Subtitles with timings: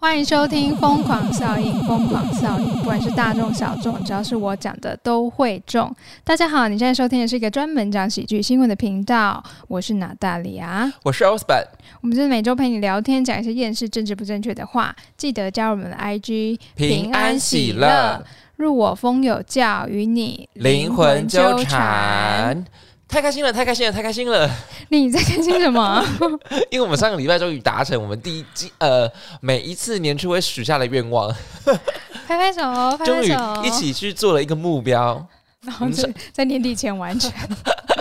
[0.00, 5.92] 欢迎收听《疯狂效应》，疯狂效应，不管是大众小众，只要是我讲的都会中。
[6.22, 11.66] 大家好，你现在收听的是一个专门讲喜剧新闻的频道，我是娜大里亚，我是 Osborn，
[12.00, 14.94] 我们就是每周陪你聊天，讲一些厌世、政治不正确的话。
[15.16, 18.24] 记得加入我们的 IG，平安喜乐，
[18.54, 22.64] 入我风有教，与你灵魂纠缠。
[23.08, 24.48] 太开心了，太开心了，太开心了！
[24.90, 26.04] 你在开心什么？
[26.70, 31.34] 因为我们上个礼拜终于达成我们第一季呃每一次年初会许下的愿望，
[32.28, 32.60] 拍拍手，
[33.06, 33.34] 终于
[33.66, 35.26] 一起去做了一个目标，
[35.62, 37.32] 然后在在年底前完成，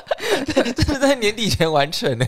[0.86, 2.26] 是在年底前完成呢。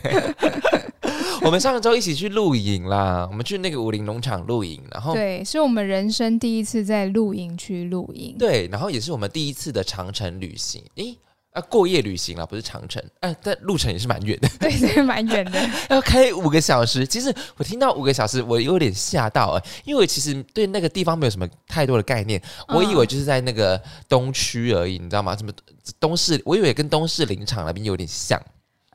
[1.42, 11.18] 我们上个周一起去露营啦，我们去那个武林农场露营，然后对，是我们人生第一次在露营区露营，对，然后也是我们第一次的长城旅行，诶。
[11.52, 17.08] 啊，过夜旅行啦，不是长城，哎，但路程也是蛮远的， 对，对，蛮远的， 要开五个小时。
[17.08, 25.36] 其实我听到五个小时，我有点吓到哎，因为其实对那个地方没有什么太多的概念，我以为就是在那个东区而已，你知道吗？
[25.36, 25.52] 什么
[26.00, 28.39] 东市，我以为跟东市林场那边有点像，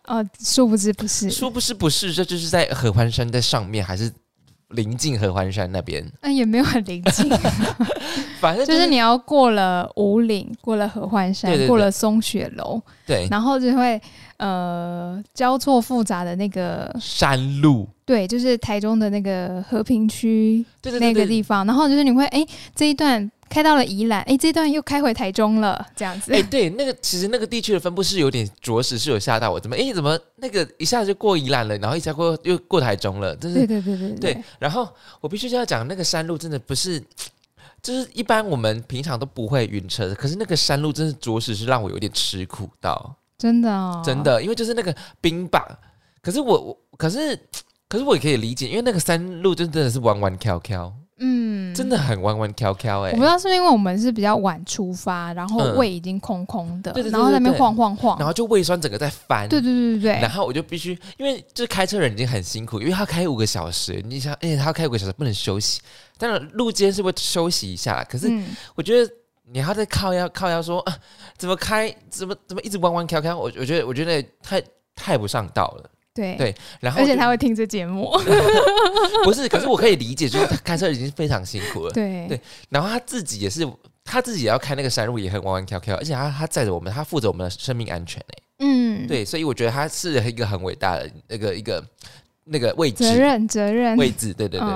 [0.05, 4.13] 哦，殊不知不是，殊不知不是，这就是在合欢山在上面，还是？
[4.75, 7.29] 临近合欢山那边，嗯，也没有很临近，
[8.41, 14.01] 反正就是你要过了五岭，过了合欢山，过了松雪楼，对，然后就会
[14.37, 23.31] 呃交错复杂的那个山路，对，就是台中的那个和平区那个地方，然后就是你会哎这一段。
[23.49, 26.33] 开到了宜兰，哎，这段又开回台中了，这样子。
[26.33, 34.45] 哎，对，那个其实那个地区的分布是有点着实是有吓到我，怎么哎怎么那个一下子就过宜兰了，然后一下过又过台中了，真是对对对对对。
[34.59, 34.89] 然后
[35.21, 37.01] 我必须要讲，那个山路真的不是，
[37.83, 45.63] 就是一般我们平常都不会晕车的，可是那个山路真是着实是让我有点吃苦到，真的哦真的，因为就是那个冰棒，
[46.21, 47.39] 可是我我可是
[47.89, 50.93] 可是我也可以理解，因为那个山路真的是弯弯翘翘。
[51.27, 53.11] 嗯，真的很弯弯挑挑哎！
[53.13, 59.49] 我不知道是不是因为我们是比较晚出发，然后胃已经空空的，然后在那边晃晃晃，然后就胃酸整个在翻。
[59.49, 60.21] 对对对对对。
[60.21, 65.81] 然后我就必须，因为就是开车人已经很辛苦，因为他开五个小时，你想，而且他要开五个小时不能休息。
[66.19, 68.31] 当然路肩是会休息一下，可是
[68.75, 69.11] 我觉得
[69.51, 70.95] 你还在靠腰靠腰说啊，
[71.39, 74.63] 怎么开，怎么怎么一直弯弯挑挑，我我觉得我觉得太
[74.95, 75.91] 太不上道了。
[76.15, 78.09] 对对，然后而且他会听这节目，
[79.25, 79.49] 不是？
[79.49, 81.93] 可是我可以理解，就是他开车已经非常辛苦了。
[81.93, 83.69] 对对，然后他自己也是，
[84.05, 88.39] 他自己也要开那个山路，也很弯弯翘翘，而且他他载着我们，他负责我们的生命安全哎。
[88.61, 91.85] 嗯，对，所以我觉得他是一个很伟大的那个一个
[92.45, 94.69] 那个位置，责任责任位置，对对对。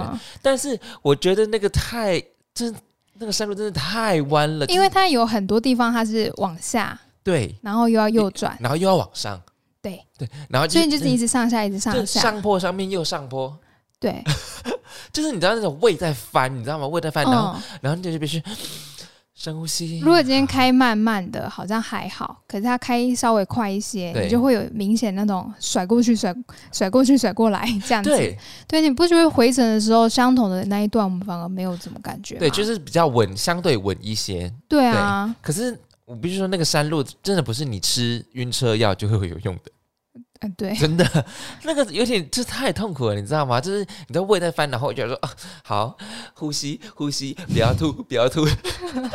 [0.42, 2.20] 但是我觉得那个太
[2.52, 2.74] 真，
[3.14, 9.40] 那个山路真的太弯了，因为它有很多地方它是往下，对，然后又要右转，然后又要往上。
[9.88, 13.56] 对对，然后所以就是一直上下，一直上下，上坡上面又上坡，
[13.98, 14.22] 对，
[15.12, 16.86] 就是你知道那种胃在翻，你知道吗？
[16.86, 18.42] 胃在翻，然后然后你就必须
[19.34, 20.00] 深呼吸。
[20.00, 26.34] 如果今天开慢慢的，好像还好，可是它开稍微快一些，你就会有明显那种甩过去、甩
[26.72, 28.10] 甩过去、甩过来这样子。
[28.10, 32.36] 对，对，你不觉得回程的时候相同的那一段，我们反而没有怎么感觉？
[32.36, 34.52] 对，就是比较稳，相对稳一些。
[34.68, 35.78] 对啊，可是。
[36.08, 39.70] 我必须说，那个山路真的不是你吃晕车药就会有用的。
[40.40, 41.26] 嗯，对，真的，
[41.64, 43.60] 那个有点就太痛苦了，你知道吗？
[43.60, 45.30] 就是你的胃在翻，然后我就说啊，
[45.64, 45.98] 好，
[46.34, 48.44] 呼吸，呼吸，不要吐，不要吐，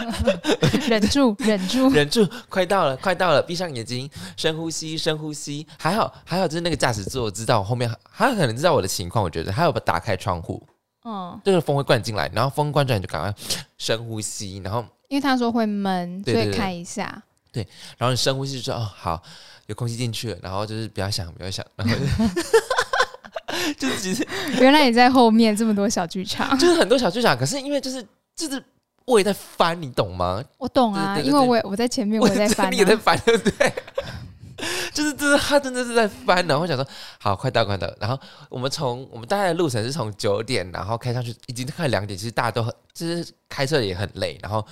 [0.87, 5.65] 忍住，忍住，忍住，快到了，快到了，闭上眼睛，深呼吸，深呼吸。
[5.77, 10.61] 还好，还好，就是那个驾驶座知道我后面，他可能知道我的情况，我觉得他有打开窗户，
[11.05, 13.33] 嗯，这个风会灌进来，然后风灌进来就赶快
[13.77, 14.83] 深呼吸，然后。
[15.09, 17.21] 因为他说会闷，所以开一下。
[17.51, 17.61] 对，
[17.99, 19.21] 然后你深呼吸，就说哦，好，
[19.67, 20.37] 有空气进去了。
[20.41, 21.95] 然后就是不要想，不要想，然后
[23.77, 24.27] 就是其实
[24.59, 27.37] 原来你在后面这么多小剧场， 就是很多小剧场。
[27.37, 28.63] 可是因为就是就是
[29.05, 30.43] 我也在翻，你懂吗？
[30.57, 33.73] 我懂啊，因为我我在前面，我也在翻，你也在翻，对不对？
[34.93, 36.87] 就是，就是他真的是在翻，然后想说
[37.19, 37.91] 好，快到，快到。
[37.99, 42.17] 然后我们从我们大概的路程是从九点，然后开上去，已经快两点。
[42.17, 44.65] 其实大家都很，就是开车也很累，然后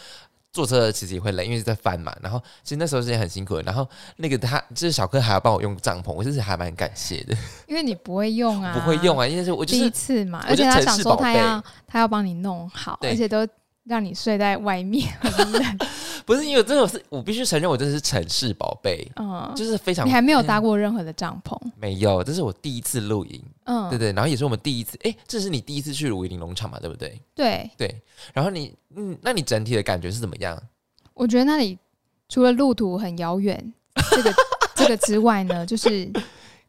[0.52, 2.16] 坐车其实也会累，因为在翻嘛。
[2.22, 3.62] 然后其实那时候是很辛苦的。
[3.64, 3.88] 然后
[4.18, 7.36] 那个他就是小柯还要帮我用帐篷，我就是还蛮感谢的。
[7.68, 13.48] 因为你不会用啊， 不会用啊，因为是我第一次嘛，而且他想说他要他要帮你弄好，而且都。
[13.84, 15.78] 让你睡在外面很冷，
[16.26, 20.06] 不是因为这种是我必须承认，我真的是城市宝贝，嗯，就是非常。
[20.08, 21.58] 你还没有搭过任何的帐篷？
[21.78, 27.20] 没有，这是我第一次露营，嗯，对对，然后也是我们第一次，哎，这是你第一次去武林农场嘛，对不对？
[27.34, 28.02] 对对，
[28.34, 30.62] 然后你，嗯，那你整体的感觉是怎么样？
[31.14, 31.78] 我觉得那里
[32.30, 33.74] 除了路途很遥远，
[34.12, 34.34] 这个
[34.76, 36.10] 这个之外呢，就是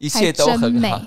[0.03, 1.01] 一切都很好，，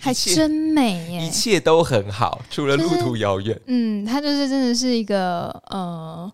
[0.00, 1.26] 还 真美耶！
[1.26, 3.60] 一切都很好，除了路途遥远。
[3.66, 6.32] 嗯，它就是真的是一个呃，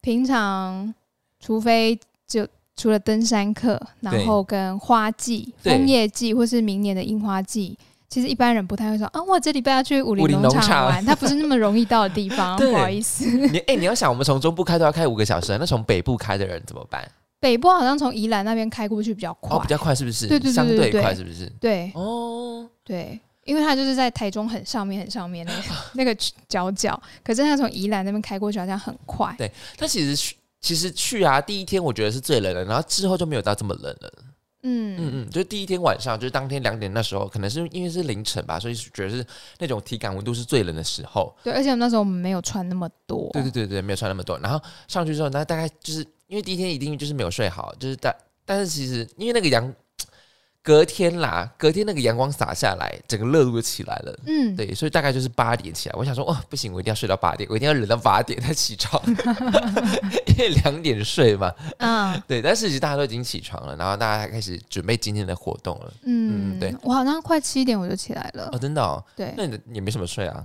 [0.00, 0.94] 平常
[1.40, 1.98] 除非
[2.28, 7.76] 就除了登山客，然后跟花季、枫叶季，或是明年的樱花季。
[8.08, 13.24] 其实一般人不太会说啊，我这礼拜要去武林农场玩，它不是那么容易到的地方， 不好意思。
[13.48, 17.04] 你哎、你要想，我们从中部开都要开五个小时，那从北部开的人怎么办？
[17.40, 20.28] 北部好像从宜兰那边开过去比较快，哦，比较快是不是？
[20.28, 21.50] 对对对相对快是不是？
[21.58, 25.62] 对哦，对，因为它就是在台中很上面很上面那个
[25.94, 26.14] 那个
[26.46, 29.34] 角角，可是它从宜兰那边开过去好像很快。
[29.38, 34.12] 对它其实去其实去啊，第一天我觉得是最冷的，然后之后就没有到这么冷了。
[34.62, 39.24] 嗯嗯嗯，就是第一天晚上，就是当天两点那时候，可能是因为是凌晨吧，所以觉得是
[39.58, 41.34] 那种体感温度是最冷的时候。
[41.42, 43.30] 对，而且那时候我们没有穿那么多。
[43.32, 44.38] 对对对对，没有穿那么多。
[44.40, 49.74] 然后上去之后，那大概就是因为第一天一定就是没有睡好，就是但但是其实因为那个阳
[50.62, 54.16] 隔天啦，隔天那个阳光洒下来，整个热度就起来了。
[54.26, 55.94] 嗯，对，所以大概就是八点起来。
[55.98, 59.02] 我想说，哦，不行，我一定要睡到八点，我一定要忍到八点才起床，
[60.28, 61.52] 因为两点睡嘛。
[61.78, 65.92] 嗯对，但是其实大家都已经起床了，然后大家开始准备今天的活动了。
[66.04, 68.50] 嗯，对，我好像快七点我就起来了。
[68.52, 70.44] 哦，真的哦，对，那你的也没什么睡啊？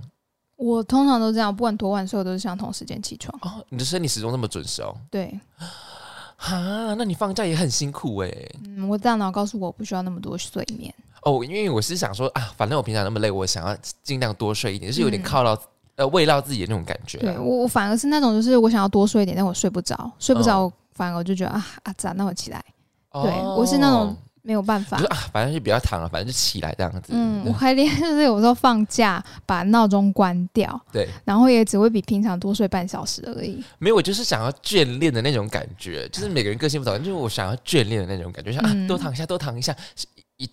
[0.56, 3.38] 我通常都这样，不管多晚睡，我都是相同时间起床。
[3.42, 4.96] 哦，你的生理时钟那么准时哦？
[5.10, 5.38] 对，
[6.36, 8.32] 哈，那你放假也很辛苦哎。
[8.64, 10.92] 嗯，我大脑告诉我不需要那么多睡眠。
[11.22, 15.56] 哦，因为我是想说啊，反正我平常那么累，我想要尽量多睡一点，就是有点嗯犒劳、
[15.96, 17.22] 呃慰劳自己的那种感觉啊。
[17.22, 22.64] 对我，我反而是那种就是我想要多睡一点，但我睡不着，睡不着，嗯我反而我就觉得啊啊咋，那我起来
[23.10, 25.06] 哦对我是那种没有办法就。
[25.06, 27.08] 啊，反正就不要躺了，反正就起来这样子。
[27.08, 33.60] 嗯，对我还连就是有时候放假把闹钟关掉，对，然后也只会比平常多睡半小时而已。
[33.78, 40.06] 没有，我就是想要眷恋的那种感觉，就是每个人个性不同，就是我想要眷恋的那种感觉，想、嗯啊多躺一下，多躺一下，是
[40.36, 40.48] 一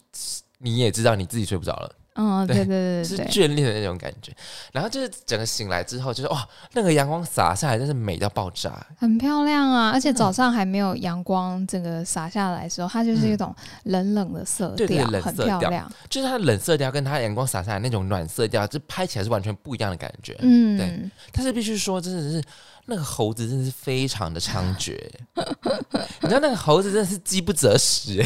[0.57, 4.31] 你也知道你自己睡不着了，嗯，对对对是眷恋的那种感觉。
[4.71, 8.85] 然后就是整个醒来之后，就是哇，那个阳光洒下来，真是美到爆炸。
[8.97, 9.91] 很漂亮啊！
[9.91, 13.55] 而且早上还没有阳光整个洒下来的时候，它就是一种
[13.85, 15.91] 冷冷的色对对调，很冷色调漂亮。
[16.09, 20.37] 就是它的冷色调跟它阳光洒下来那种暖色调，就拍起来是完全不一样的感觉。
[20.41, 22.43] 嗯，对但是必须说，真的是
[22.85, 24.97] 那个猴子真的是非常的猖獗，
[26.21, 28.21] 你知道那个猴子真的是饥不择食，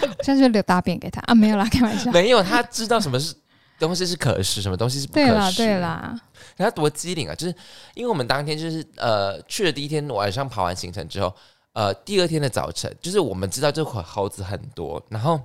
[0.22, 2.10] 现在就留大便给他啊，没有啦， 开玩笑。
[2.12, 3.34] 没有他知道什么是
[3.78, 5.56] 东西是可食，什么东西是不可对啦，食。
[5.58, 6.20] 对，啦，
[6.56, 7.34] 他多机灵啊！
[7.34, 7.54] 就是
[7.94, 11.34] 因为我们当天就是呃去了第一天晚上跑完行程之后，
[11.72, 15.40] 呃第二天的早晨，就是我们知道这会猴子很多，然后。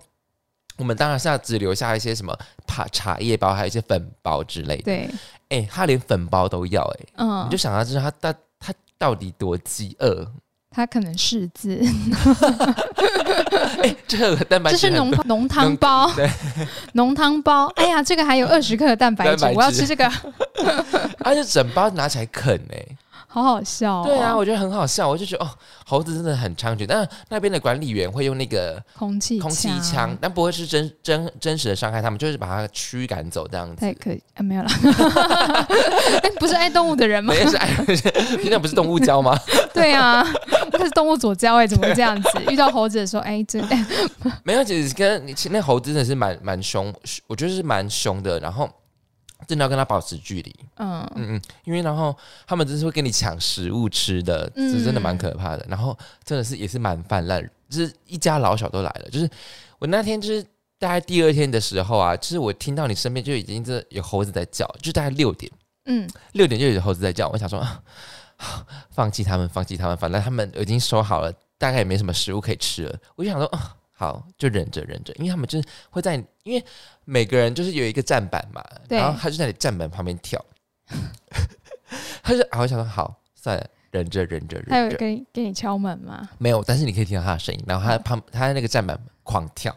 [0.76, 2.36] 我们当然是要只留下一些什么
[2.66, 4.84] 茶茶叶包，还有一些粉包之类的。
[4.86, 5.08] 对，
[5.50, 10.28] 哎、他连粉包都要、哎、嗯你就，想要知道他他他到底多饥饿。
[10.74, 11.80] 他可能识字，
[14.08, 16.28] 这个蛋白这是质很多浓 浓汤包，对，
[16.94, 17.68] 浓汤包。
[17.76, 20.12] 哎呀，这个还有二十克的蛋白质我要吃这个，
[21.20, 22.86] 而且整包拿起来啃哎、
[23.28, 24.04] 好好笑哦。
[24.06, 25.50] 对啊，我觉得很好笑，我就觉得哦，
[25.86, 26.86] 猴子真的很猖獗。
[26.88, 33.94] 但是那边的管理员会用那个空气空气枪，，但不会是真真真实的伤害他们，就是把它驱赶走这样子太。
[33.94, 34.70] 可以啊，没有了。
[36.24, 37.46] 哎，不是爱动物的人吗没？
[37.48, 37.68] 是爱，
[38.38, 39.38] 平常不是动物胶吗？
[39.74, 40.26] 对啊，
[40.78, 42.30] 他是动物左交哎，怎么会这样子？
[42.52, 43.86] 遇到猴子的时候，哎，这哎
[44.44, 46.94] 没有，其实跟你其那猴子真的是蛮蛮凶，
[47.28, 48.40] 我觉得是蛮凶的。
[48.40, 48.70] 然后
[49.48, 52.16] 真的要跟它保持距离，嗯嗯嗯，因为然后
[52.48, 55.66] 他们真是会跟你抢食物吃的，嗯这真的蛮可怕的。
[55.70, 59.10] 然后真的是也是蛮泛滥，就是一家老小都来了。
[59.10, 59.30] 就是
[59.80, 60.42] 我那天就是
[60.80, 65.52] 大概第二天的时候啊，就是我听到你身边就已经这有猴子在叫，就大概六点，
[65.86, 67.28] 嗯，六点就有猴子在叫。
[67.28, 67.82] 我想说，啊
[68.92, 73.00] 放弃他们，放弃他们，反正他们已经收好了，大概也没什么食物可以吃了。
[73.16, 76.66] 我就想说，啊，好，就忍着忍着，因为他们就是会在，因为
[77.06, 80.44] 每个人就是有一个站板嘛，对然后他就在你站板旁边跳，
[82.22, 86.30] 他就啊，我想说，好，算了，忍着忍着他有忍着，给你给你敲门吗？
[86.38, 89.76] 没有，但是你可以听到他的声音，然后他旁他在那个站板狂跳，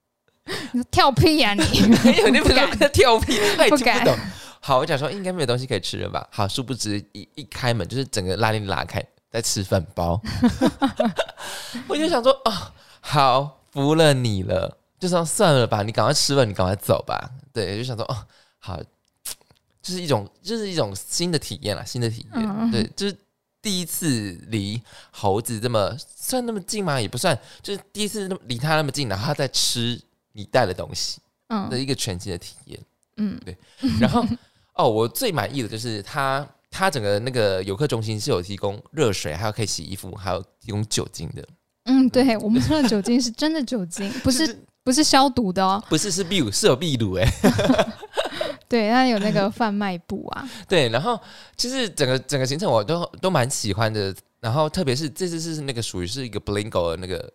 [0.72, 1.62] 你说跳屁呀、你？
[2.04, 4.16] 没有，你不是不敢跟他跳屁，他也听不懂。
[4.60, 6.28] 好，我讲说应该没有东西可以吃了吧？
[6.30, 10.20] 好，殊不知一一开门就是整个拉链拉开，在吃饭包。
[11.86, 12.52] 我就想说，哦，
[13.00, 17.30] 好，服了你了，就说算了吧，你赶快吃了，你赶快走吧。
[17.52, 18.26] 对，就想说，哦，
[18.58, 18.78] 好，
[19.80, 22.46] 就是一种，就是一种新的体验了，新的体验。
[22.48, 23.16] 嗯对，就是
[23.62, 27.00] 第一次离猴子这么算那么近吗？
[27.00, 30.00] 也不算，就是第一次那么离它那么近，然后它在吃
[30.32, 32.80] 你带的东西的嗯一个全新的体验。
[33.20, 33.56] 嗯对
[33.98, 34.24] 然后
[34.78, 41.44] 哦，我最满意的就是它，它整个那个游客中心是有提供热水，还有可以洗衣服，还有提供酒精的，
[41.84, 44.46] 嗯，对我们说的酒精是真的酒精，不是
[44.82, 45.82] 不不是消毒的哦。
[45.88, 47.28] 不是是秘鲁，是有秘鲁哎。
[48.66, 50.48] 对，它有那个贩卖部啊。
[50.68, 51.20] 对，然后
[51.56, 57.30] 其实整个整个行程我都都蛮喜欢的，然后特别是这次是那个属于是一个 Blingo 的那个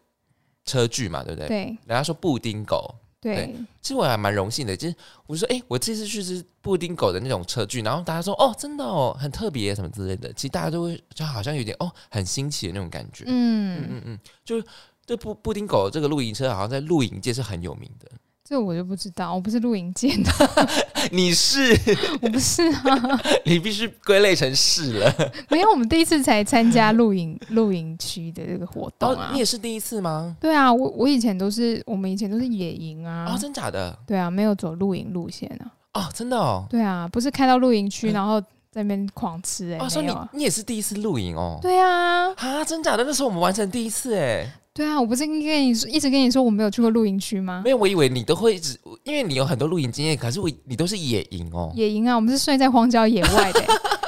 [0.65, 1.47] 车距嘛，对不对？
[1.47, 13.24] 对人家说布丁狗，对，其实我还蛮荣幸的，就是我就说，哎、我这次去是布丁狗的那种车距，然后大家说，哦，真的哦，很特别什么之类的，其实大家都会就好像有点哦，很新奇的那种感觉。
[13.27, 14.62] 嗯嗯，嗯嗯，就
[15.06, 18.12] 这布布丁狗这个露营车，好像在露营界是很有名的。
[18.47, 20.31] 这我就不知道，我不是露营界的，
[21.12, 21.73] 你是，
[22.21, 25.31] 我不是啊， 你必须归类成是了。
[25.50, 29.39] 没有，我们第一次才参加露营露营区的这个活动哦啊，你。
[29.39, 30.35] 也是第一次吗？
[30.41, 33.25] 对啊，我我以前都是，我们以前都是野营啊。
[33.33, 33.97] 哦，真假的？
[34.05, 35.71] 对啊，没有走露营路线啊。
[35.93, 36.65] 哦，真的哦。
[36.69, 40.27] 对啊，不是开到露营区，嗯然后在那边狂吃哎、哦，说你啊。
[40.33, 41.57] 你也是第一次露营哦。
[41.62, 43.05] 对啊，啊，真假的？
[43.05, 44.51] 那时候我们完成第一次哎。
[44.74, 47.62] 对啊，我不是跟你说，一直跟你说我没有去过露营区吗？
[47.63, 51.72] 没有，我以为你都会一直，因为你有很多露营经验，可是我你都是野营哦。
[51.75, 53.68] 野营啊，我们是睡在荒郊野外的欸、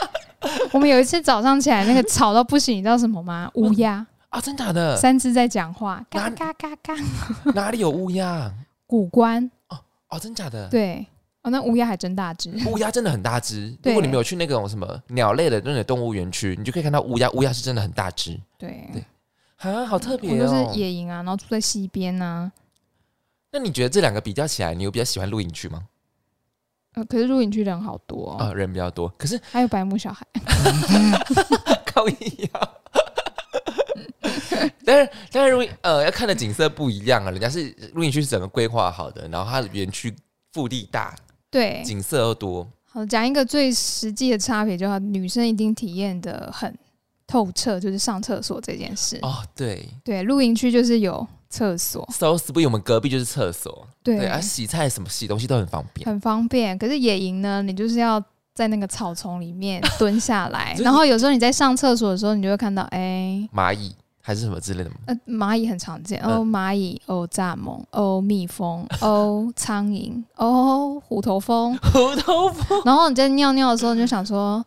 [0.74, 3.50] 我们有一次早上起来，那个吵到不行，你知道什么吗？
[3.54, 4.98] 乌鸦，啊，真假的？
[4.98, 6.96] 三只在讲话，嘎嘎嘎嘎。
[7.54, 8.52] 哪里有乌鸦？
[8.88, 9.50] 古关，
[10.10, 10.68] 哦，真假的？
[10.70, 11.06] 对，
[11.44, 12.52] 哦，那乌鸦还真大只。
[12.68, 13.76] 乌鸦真的很大只。
[13.86, 18.40] 如果你没有去那种什么鸟类的那种动物园区，你就可以看到乌鸦，乌鸦是真的很大只。
[18.58, 19.04] 对，对
[19.58, 20.80] 啊，好特我别我就是。
[20.80, 22.52] 野营啊，然后住在溪边啊。
[23.52, 25.84] 那你觉得这两个比较起来，你有比较喜欢露营区吗？
[26.94, 30.26] 呃，可是露营区人好多、哦，啊，人比较多，可是还有白目小孩。
[31.86, 32.70] 靠一样。
[34.86, 37.32] 但是，但是，露呃，要看的景色不一样啊。
[37.32, 40.16] 人家是露营区是整个规划好的，然后它的园区
[40.54, 41.16] 腹地大，
[41.50, 42.68] 对，景色又多。
[42.84, 46.74] 好，讲一个最实际的差别，就是女生一定体验的很
[47.28, 49.18] 透彻，就是上厕所这件事。
[49.22, 56.06] 哦，对对，露营区就是有厕所，，so sweet，我们隔壁就是厕所，对，而啊，洗菜什么洗东西都很方便。
[56.06, 56.78] 很方便。
[56.78, 58.22] 可是野营呢，你就是要
[58.54, 64.96] 在那个草丛里面蹲下来， 然后有时候你在上厕所的时候，你就会看到，哎、蚂蚁还是什么之类的吗？
[65.08, 71.78] 呃，蚂蚁很常见嗯哦，蚂蚁哦，蚱蜢哦，蜜蜂 哦，苍蝇哦，虎头蜂。
[71.94, 74.66] 虎头蜂，然后你在尿尿的时候，你就想说，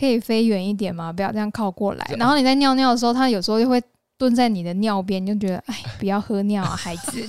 [0.00, 1.12] 可以飞远一点吗？
[1.12, 2.10] 不要这样靠过来。
[2.16, 3.80] 然后你在尿尿的时候，它有时候就会
[4.16, 7.20] 蹲在你的尿边，你就觉得，哎，不要喝尿啊， 孩子。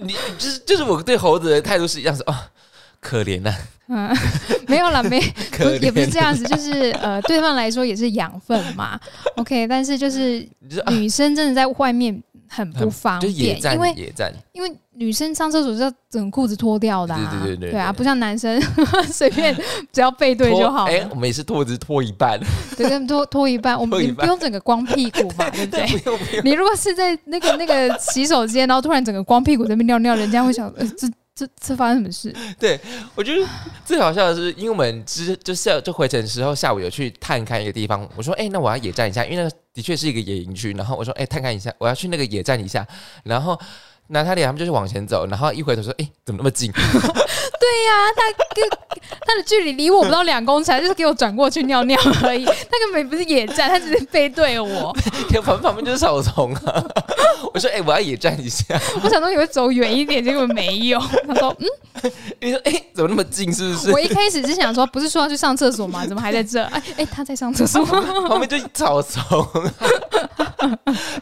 [0.00, 2.34] 你就是就是我对猴子的态度是一样，是哦，
[3.00, 3.54] 可怜呐、
[3.88, 4.16] 嗯，
[4.66, 5.20] 没有啦，没，
[5.58, 8.98] 不也不是这样子，就是呃，对他们来说也是养分嘛。
[9.36, 10.46] OK，但是就是
[10.88, 12.22] 女生真的在外面
[12.54, 13.32] 很不方便，
[13.74, 18.60] 因为野战，因为女生上厕所是要整裤子脱掉的、啊，对对对对啊，对不像男生
[19.10, 19.54] 随便
[19.92, 20.92] 只要背对就好了。
[20.92, 22.38] 哎、我们也是脱，只是脱一半，
[22.76, 25.86] 对，跟脱脱一半，我们不用整个光屁股嘛， 对不对？
[25.98, 26.44] 不用不用。
[26.44, 32.32] 你如果是在那个那个洗手间，然后突然整个光屁股在那边尿尿，人家会想，呃，这这这发生什么事？
[32.60, 32.78] 对
[33.14, 33.46] 我觉得
[33.84, 38.08] 最好笑的是，因为我们之就是就回程时候，下午有去探看一个地方。
[38.14, 40.72] 我说，哎、那我要野战一下，因为那个的确是一个野营区。
[40.74, 42.86] 然后我说，哎、探看一下，我要去那个野战一下。
[43.24, 43.58] 然后
[44.08, 46.70] 娜塔莉亚他们就是往前走，然后一回头说，哎、怎么那么近？
[47.64, 48.22] 对呀他
[48.54, 48.68] 跟
[49.26, 52.44] 他的距离离我不到两公尺，他就是给我转过去尿尿而已。
[52.44, 54.94] 他根本不是野战，他只是背对我。
[55.42, 56.84] 旁旁边就是草丛啊。
[57.54, 58.78] 我说，哎、我要野战一下。
[59.02, 60.98] 我想说你会走远一点，结果没有。
[61.26, 63.52] 他说，嗯，你说，哎、怎么那么近？
[63.52, 63.92] 是不是？
[63.92, 66.06] 我一开始是想说，不是说要去上厕所吗？
[66.06, 66.62] 怎么还在这？
[66.64, 67.84] 哎哎，他在上厕所。
[67.84, 69.46] 旁边就是草丛，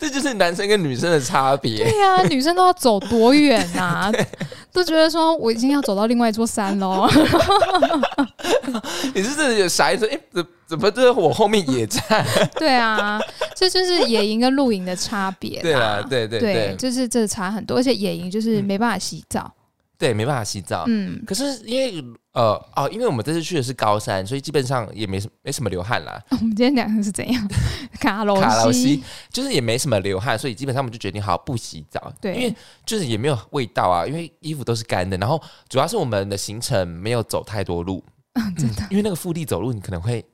[0.01, 1.85] 这就是男生跟女生的差别。
[1.85, 4.11] 对呀、女生都要走多远呐、
[4.73, 7.09] 都觉得说我已经要走到另外一座山喽。
[9.15, 12.25] 你是真的有傻意思，哎、怎怎么这我后面野战？
[12.59, 13.21] 对啊，
[13.55, 15.61] 这就是野营跟露营的差别。
[15.61, 19.51] 对啊，对对对，对就是这差很多，而且野营就是没办法洗澡。
[19.99, 20.85] 对，没办法洗澡。
[20.89, 22.03] 嗯，可是因为
[22.33, 26.19] 呃哦，因为我们这次去的是高山，所以基本上也没什没什么流汗啦。
[26.33, 27.51] 我们今天讲的是怎样？
[28.01, 32.13] 卡罗卡劳西西就是也没什么流汗，所以基本上我们就决定好不洗澡。
[32.21, 32.55] 对因为
[32.87, 35.17] 就是也没有味道啊，因为衣服都是干的。
[35.19, 38.03] 然后主要是我们的行程没有走太多路，
[38.57, 40.25] 真的，因为那个腹地走路你可能会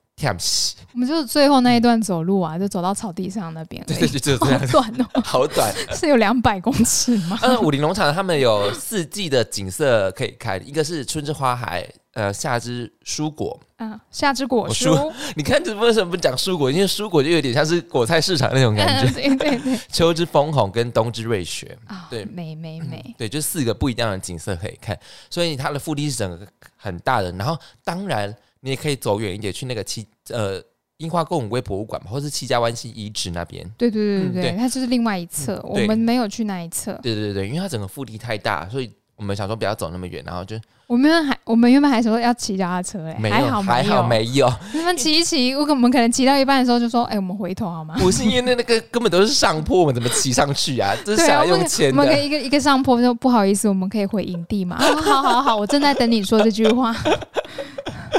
[0.92, 5.72] 我们就是最后那一段走路啊，就走到草地上那边对对，就就这样好，短哦， 好短。
[5.94, 7.38] 是有两百公尺吗？
[7.42, 13.58] 嗯， 武林农场他们有四季的景色可以看，一个是春之花海，呃，夏之蔬果。
[13.80, 16.68] 嗯，夏之果蔬， 你看这为什么不讲蔬果？
[16.68, 19.12] 因为蔬果就有点像是果菜市场那种感嗯，觉。
[19.12, 24.98] 对对对，秋之枫红跟冬之瑞雪，啊，对美美美，对，就四个不一样的景色可以看，
[25.30, 26.44] 所以它的腹地是整个
[26.76, 27.30] 很大的。
[27.32, 28.34] 然后当然
[28.68, 30.60] 你也可以走远一点，去那个七呃
[30.98, 33.66] 樱花宫龟博物馆嘛，或是七家湾溪遗址那边。
[33.78, 36.92] 对对对嗯对对，对它就是另外一侧，我们没有去那一侧。
[37.02, 40.54] 对对对，因为它整个腹地太大，所以我们想说不要走那么远，然后就
[40.86, 44.06] 我们还我们原本还说要骑脚踏车嘞，没有，还好还好。
[44.06, 52.00] 没有，你们骑一骑，我可我们可能骑到一半的时候就说：“哎、我们回头好吗 不是因为那那个根本都是上坡，我们怎么骑上去啊？？” 这是想要用钱的。
[52.00, 54.76] 我们可以一个一个上坡说不好意思，我们可以回营地嘛？
[54.76, 56.94] 啊 好好好，我正在等你说这句话，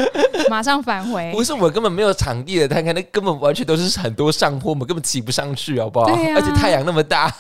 [0.50, 1.32] 马上返回。
[1.34, 6.08] 不是我们根本没有场地的摊开，那根本完全都是很多上坡，我们根本骑不上去，好不好？
[6.08, 7.34] 而且太阳那么大，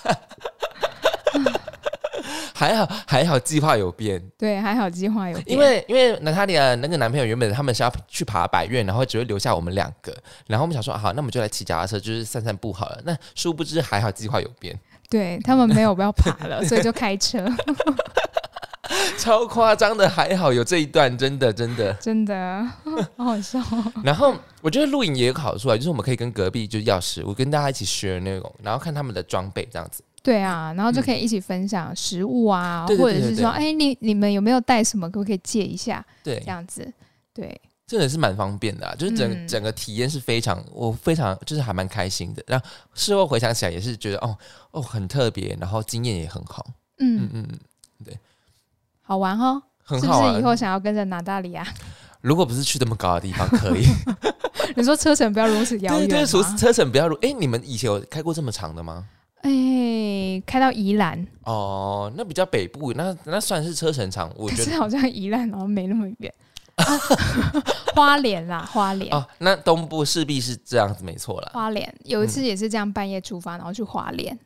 [2.53, 10.13] 还好还好计划有变，对，还好计划有变，因为因为娜塔莉亚那个男朋友原本他们是要去爬百越，然后只会留下我们两个，
[10.47, 12.99] 然后我们想说好，那我们就来骑脚踏车，就是散散步好了。
[13.05, 14.77] 那殊不知还好计划有变，
[15.09, 17.49] 对他们没有要爬了，所以就开车，
[19.17, 21.93] 超夸张的，还好有这一段，真的真的。
[21.95, 22.65] 真的
[23.17, 23.93] 好好笑哦。
[24.03, 30.03] 然后我觉得录影也有个好处啊，就是我们可以跟隔壁就是要食物，跟大家一起 share 那种，然后看他们的装备这样子。
[30.21, 36.05] 对啊，然后就可以一起分享食物啊，或者是说，哎，你你们有没有带什么，可不可以借一下？
[36.23, 36.91] 对这，样子，
[37.33, 42.43] 对，真的是蛮方便的、啊，就是整、嗯整个体验是非常，我非常就是还蛮开心的。
[42.47, 44.37] 然后事后回想起来也是觉得哦
[44.71, 46.65] 哦很特别，然后经验也很好，
[46.99, 47.47] 嗯嗯，
[48.05, 48.13] 嗯，
[49.09, 49.61] 好玩哦。
[49.87, 50.33] 是不很好啊。
[50.33, 51.65] 是以后想要跟着拿大里啊？
[52.21, 53.85] 如果不是去这么高的地方，可以。
[54.77, 56.27] 你说车程不要如此遥对对，远？
[56.57, 57.15] 车程不要如。
[57.23, 59.05] 哎，你们以前有开过这么长的吗？
[59.41, 64.63] 哎，开到宜兰，哦，那比较北部，那那算是车程长，我觉得。
[64.63, 66.31] 是好像宜兰好像没那么远。
[66.75, 66.85] 啊
[67.95, 71.49] 花莲啦，花莲，哦，那东部势必是这样子，没错啦。
[71.53, 74.37] 花莲有一嗯次也是这样半夜出发，然后去花莲。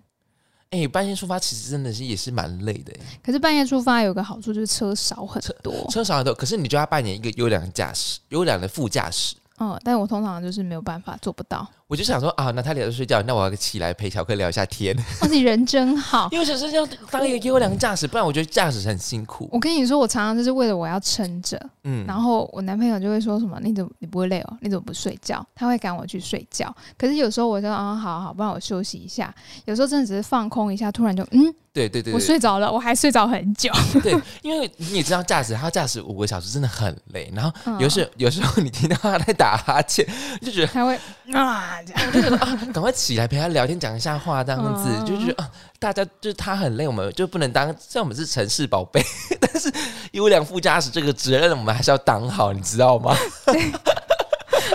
[0.74, 2.92] 哎，半夜出发其实真的是也是蛮累的，
[3.24, 9.36] 可是半夜出发有个好处就是车少很多，车少很多，可是你就要扮演一个优良的驾驶，优良的副驾驶。
[9.60, 11.68] 嗯，但我通常就是没有办法做不到。
[11.88, 16.28] 我就想说啊，娜塔莉亚在睡觉，那我要起来陪小克聊一下天，哦，你人真好。
[16.32, 19.48] 因为想是要当一个优良驾驶，不然我觉得驾驶很辛苦。
[19.52, 24.58] 我跟你说，我常常就是为了我要撑着，嗯，然后我男朋友就会说什么：“你怎么你不会累哦？
[24.62, 26.76] 你怎么不睡觉？”他会赶我去睡觉。
[26.98, 29.34] 可是有时候我说：“啊，好好，不然我休息一下。”
[29.66, 33.72] 有时候真的只是放空一下，突然就嗯，我对对对我睡着了，我还睡着很久。
[34.04, 40.06] 对，因为你也知道驾驶，他驾驶五个小时真的很累，然后嗯有时有时候你听到他在打哈欠，
[40.40, 40.96] 就觉得他会
[41.34, 42.32] 啊，这样
[42.72, 49.04] 赶快起来陪他聊天，讲一下话，这样子、嗯就觉得啊，大家就是他很累，我们就不能当，虽然我们是城市宝贝，
[49.40, 49.74] 但是
[50.12, 53.16] 优良副驾驶这个责任我们还是要当好，你知道吗？
[53.48, 53.72] 对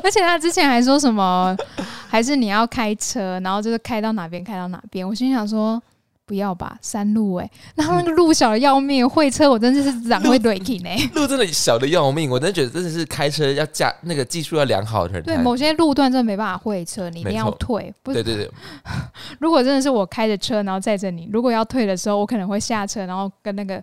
[0.03, 1.57] 而且他之前还说什么，
[2.09, 5.07] 还是你要开车，然后就是开到哪边开到哪边。
[5.07, 5.81] 我心想说。
[6.29, 10.99] 不要吧，山路哎、然后那个路小的要命，会车我真的是长 会怼停哎。
[11.15, 17.93] 路真的小的要命，我真的觉得真的是开车要驾那个技术要良好的人才，对，某些路段真的没办法会车，你一定要退。
[18.03, 18.51] 不对对对，
[19.41, 23.83] 如果真的是我开着车，然后载着你，如果要退的时候，我可能会下车，然后跟那个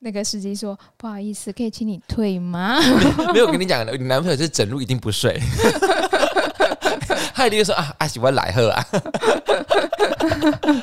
[0.00, 2.78] 那个司机说：“不好意思，可以请你退吗？
[3.32, 5.40] 没有跟你讲，你男朋友是整路一定不睡，
[7.34, 8.82] 他一定会说啊，阿喜我来喝啊，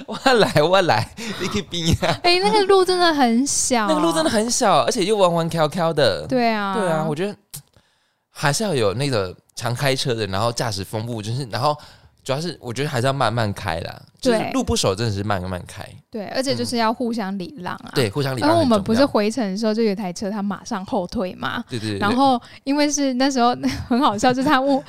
[0.05, 1.07] 我来我来，
[1.39, 6.25] 你可以冰啊？”哎、那个路真的很小，那个路真的很小，而且又弯弯翘翘的。
[6.27, 7.35] 对啊，对啊，我觉得
[8.29, 11.75] 还是要有那个常开车的，然后驾驶风部，就是然后
[12.23, 17.91] 主要是我觉得还是要慢慢开啦，就是对路不熟真的是慢慢开，对，而且就是要互相礼让啊。
[17.95, 18.57] 对，互相礼然让然。
[18.57, 21.63] 后我们不是回程的时候，就有台车，他马上后退嘛。
[21.69, 23.55] 对对对，然后因为是那时候
[23.87, 24.83] 很好笑，就是他问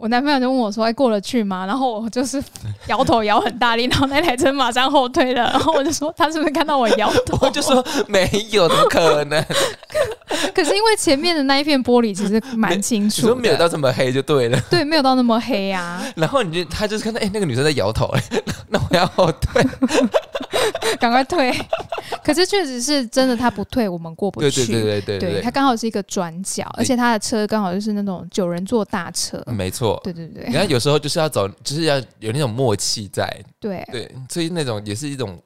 [0.00, 2.42] 我男朋友就问我说：“哎、过得去吗？”然后我就是
[2.86, 5.42] 摇头摇很大力，然后那台车马上后退了。
[5.50, 9.44] 然后我就说：“他是不是看到我摇头？” 我就说没有，怎么可能？
[10.54, 14.60] 可是因为前面的那一片玻璃其实蛮清楚的，说没有到这么黑就对了。
[14.70, 16.02] 对，没有到那么黑啊。
[16.16, 18.22] 然后你就他就是看到哎、那个女生在摇头哎、
[18.68, 19.62] 那我要后退。
[20.98, 21.52] 赶快退。
[22.22, 24.66] 可是确实是真的，他不退，我们过不去。
[24.66, 29.42] 对对对对对对对他刚好是一个转角，而且他的车刚好就是那种九人座大车。
[29.46, 30.00] 嗯没错。
[30.04, 33.24] 对对对你看有时候就是要走，就是要有那种默契在，
[33.58, 35.40] 对对，所以那种也是一种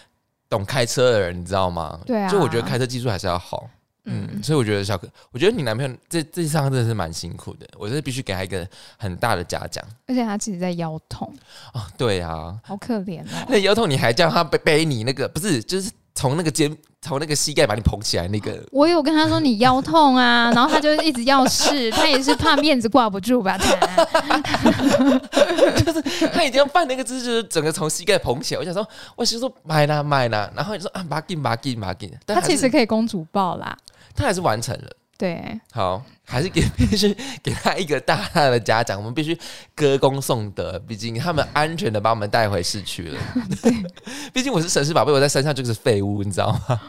[0.48, 1.98] 懂开车的人，你知道吗？
[2.06, 3.68] 对啊就我觉得开车技术还是要好，
[4.08, 8.66] 嗯，嗯，所以我觉得小可，我觉得你男朋友这这一趟真的是蛮辛苦的，我真的必须给他一个
[8.96, 11.32] 很大的嘉奖而且他其实在腰痛，
[11.72, 11.86] 啊！
[11.96, 13.46] 对啊，好可怜哦。
[13.48, 23.56] 那腰痛你还叫他背背你那个，不是就是从那个肩从那个膝盖把你捧起来那个，我有跟他说你腰痛啊，然后他就一直要试，他也是怕面子挂不住吧？
[23.56, 23.68] 他
[25.84, 28.60] 就是他已经要扮那个姿势，就是整个从膝盖捧起来。
[28.60, 33.76] 我想说，我想说买啦买啦，然后你说啊，把紧把紧把紧，但还是他其实可以公主抱啦。
[34.18, 34.90] 他还是完成了。
[35.16, 39.36] 对，好，还是给 必须给他一个大大的嘉奖，我们必须
[39.74, 43.18] 歌功颂德，毕竟他们安全的把我们带回市区了。
[43.62, 43.72] 对，
[44.32, 46.80] 毕竟我是城市宝贝，我在山上就是废物，你知道吗？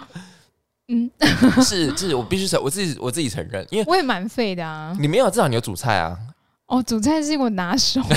[0.89, 1.09] 嗯，
[1.63, 4.95] 是是，我必须承我自己我自己承认，因为我也蛮废的啊。
[4.99, 6.17] 你没有，至少你有煮菜啊。
[6.67, 8.15] 哦，煮菜是我拿手的。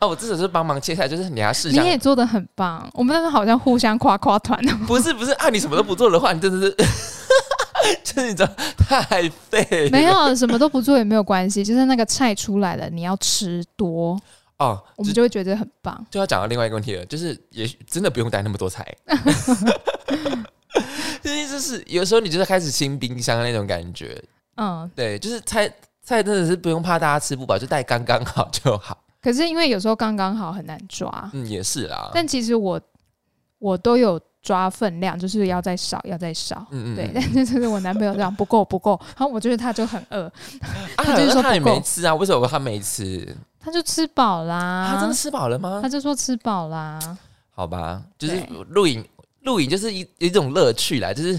[0.00, 1.70] 哦， 我至少是帮忙切菜，就是你要试。
[1.70, 4.62] 你也做的很棒，我们那时好像互相夸夸团。
[4.86, 6.76] 不是不是，啊，你什么都不做的话，你真的是。
[8.04, 8.46] 真的
[8.76, 14.18] 太废，没有什么都不做也没有关系，就是那个菜出来了，你要吃多
[14.58, 16.06] 哦，我们就会觉得很棒。
[16.10, 18.84] 就要讲到另外一个问题了，就是也许真的不用带那么多菜，
[21.22, 24.22] 就意思是有时候你就是开始清冰箱那种感觉。
[24.56, 25.72] 嗯，对，就是菜
[26.02, 28.96] 菜真的是不用怕大家吃不饱，就带刚刚好就好。
[29.20, 32.10] 可是因为有时候刚刚好很难抓，嗯，也是啦。
[32.12, 32.80] 但其实我
[33.58, 34.20] 我都有。
[34.48, 37.10] 抓分量就是要再少，要再少，嗯嗯，对。
[37.12, 40.32] 但是 就是我男朋友这样不够不够，然后我觉得他就很饿，
[40.96, 43.36] 他就说他也没吃啊，为什么他没吃？
[43.60, 45.80] 他就吃饱啦，他真的吃饱了吗？
[45.82, 46.98] 他就说吃饱啦。
[47.54, 49.04] 好吧，就是露营，
[49.42, 51.38] 露营就是一一种乐趣啦，就是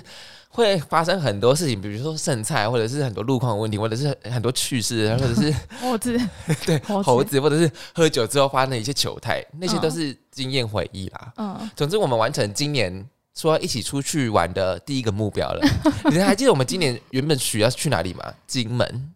[0.60, 6.20] 会发生很多事情，比如说剩菜，或者是很多路况问题，或者是很多趣事，或者是 猴子，
[6.66, 10.16] 对猴子，或者是喝酒之后发生的一些糗态，那些都是。
[10.32, 15.62] 经验回忆啦，嗯，总之我们完成今年说一起出去玩的第一个目标了。
[16.10, 18.24] 你还记得我们今年原本许要去哪里吗？
[18.48, 19.12] 金门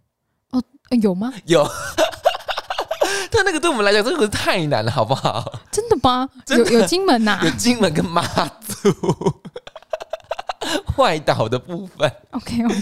[0.50, 0.62] 哦，
[1.02, 1.32] 有吗？
[1.46, 1.66] 有，
[3.32, 5.62] 但那个对我们来讲真的是太难了，好不好？
[5.72, 6.28] 真的吗？
[6.50, 7.40] 有有金门呐？
[7.46, 8.22] 有金门跟妈
[8.68, 8.90] 祖
[10.98, 12.12] 外岛的部分。
[12.32, 12.76] OK OK，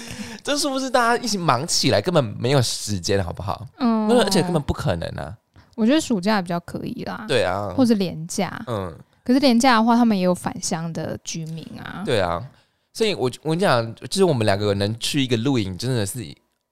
[0.44, 3.66] 这是不是大家一起忙起来根本没有时间，好不好？
[3.80, 5.36] 嗯，而且根本不可能啊。
[5.76, 12.44] 我觉得暑假比较可以啦，对啊，或者廉价，嗯，可是廉价的话，他们也有返乡的居民啊，对啊，
[12.94, 16.24] 所以我我跟你讲，就是我们两个能去一个露营，真的是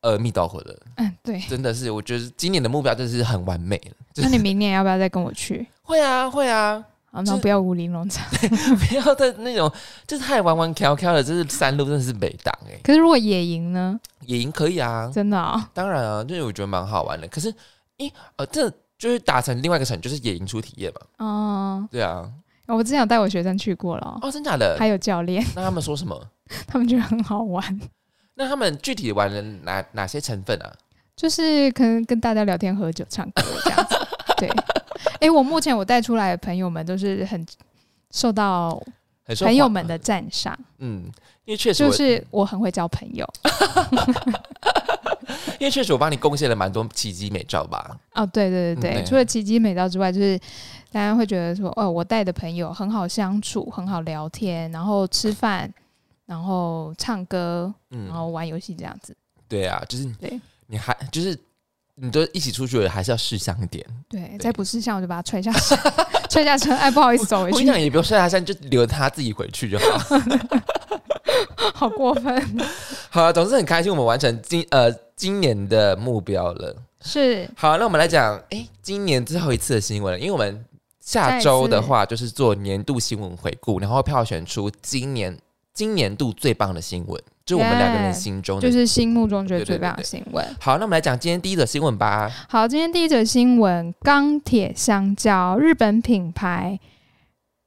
[0.02, 3.94] 呃密道火的，嗯，对，真的是，我觉得今年的目标真是很完美了。
[4.18, 5.66] 那你明年要不要再跟我去？
[5.82, 6.84] 会啊，会啊，
[7.26, 8.26] 好，那不要武林农场，
[8.88, 9.72] 不要在那种
[10.08, 12.80] 就是太弯弯翘翘的，就是山路真的是北挡哎。
[12.84, 14.00] 可是如果野营呢？
[14.26, 17.28] 野营可以啊，真的啊，当然啊，就是我觉得蛮好玩的。
[17.28, 17.54] 可是，
[17.98, 18.72] 咦，呃，这。
[19.00, 21.26] 就是打成另外一个城，就是野营出体验嘛。
[21.26, 22.30] 哦，对啊，
[22.68, 24.20] 我之前有带我学生去过了。
[24.22, 24.76] 哦，真假的？
[24.78, 25.42] 还有教练。
[25.56, 26.22] 那他们说什么？
[26.68, 27.80] 他们觉得很好玩。
[28.36, 30.70] 那他们具体玩了哪哪些成分啊？
[31.16, 33.96] 就是可能跟大家聊天、喝酒、唱歌这样子。
[34.36, 34.50] 对。
[35.20, 37.46] 哎，我目前我带出来的朋友们都是很
[38.12, 38.82] 受到
[39.40, 40.58] 朋友们的赞赏。
[40.80, 41.04] 嗯，
[41.46, 43.28] 因为确实就是我很会交朋友。
[45.60, 47.98] 因为确实我帮你贡献了蛮多奇迹美照吧？
[48.14, 50.40] 哦，对对对对，除了奇迹美照之外，就是
[50.92, 55.72] 大家会觉得说，哦，我带的朋友很好相处，很好聊天，然后吃饭，
[56.26, 59.16] 然后唱歌，然后玩游戏这样子。
[59.48, 61.38] 对啊，就是对，你还就是
[62.02, 63.86] 你都一起出去了，还是要试香一点。
[64.08, 65.76] 对，再不试香我就把它踹下车，
[66.30, 67.58] 踹下车，哎，不好意思，走回去。
[67.58, 70.20] 我讲也不用踹下山，就留他自己回去就好。
[71.74, 72.60] 好过分。
[73.10, 74.94] 好了，总之很开心，我们完成今呃。
[75.20, 80.64] 今年的目标了，是好，那我们来讲，哎，今年最后一次的新闻，因为我们
[81.02, 85.38] 下周的话就是做年度新闻回顾，然后票选出今年
[85.74, 90.46] 今年度最棒的新闻，就我们两个人心中就是心目中觉得最棒的新闻。
[90.60, 92.30] 好，那我们来讲今天第一则新闻吧。
[92.48, 96.80] 好，今天第一则新闻，钢铁香蕉，日本品牌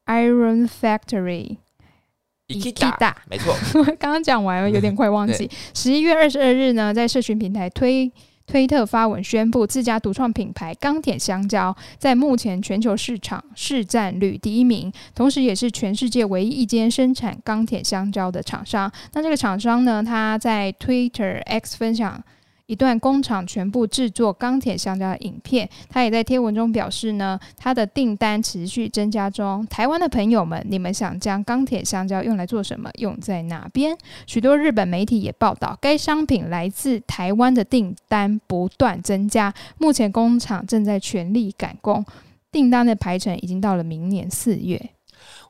[0.07, 1.57] Iron Factory。
[3.01, 3.57] 大，没错。
[3.99, 5.51] 刚刚讲完，有点快忘记。
[5.75, 8.13] 十一月二十二日呢，在社群平台推
[8.53, 18.93] 推特发文宣布，自家独创品牌钢铁香蕉在目前全球市场市占率第一名，同时也是全世界唯一一间生产钢铁香蕉的厂商。
[19.15, 22.23] 那这个厂商呢，他在 Twitter X 分享。
[22.73, 29.67] 一段工厂全部制作钢铁香蕉的影片，他也在贴文中表示呢，他的订单持续增加中。
[29.67, 32.91] 台湾的朋友们，你们想将钢铁香蕉用来做什么？
[32.95, 33.95] 用在哪边？
[34.27, 39.53] 许多日本媒体也报道，该商品来自台湾的订单不断增加。
[39.77, 42.03] 目前工厂正在全力赶工，
[42.51, 44.81] 订单的排程已经到了明年四月。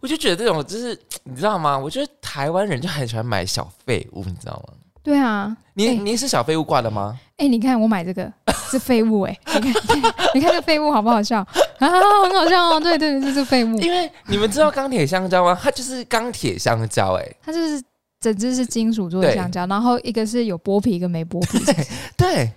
[0.00, 1.78] 我就觉得这种就是你知道吗？
[1.78, 4.74] 我觉得台湾人就很喜欢买小废物，你知道吗？
[5.02, 7.18] 对啊，你你是小废物挂的吗？
[7.36, 8.32] 哎，你看我买这个
[8.70, 9.72] 是废物哎，你看
[10.34, 11.48] 你看这废物好不好笑啊？
[11.78, 11.90] 很
[12.34, 13.78] 好笑哦，对对，这是废物。
[13.80, 15.58] 因为你们知道钢铁香蕉吗？
[15.60, 17.82] 它就是钢铁香蕉哎，它就是
[18.20, 21.58] 整只是金属做的香蕉，然后一个是有剥皮，一个没剥皮。
[22.16, 22.52] 对，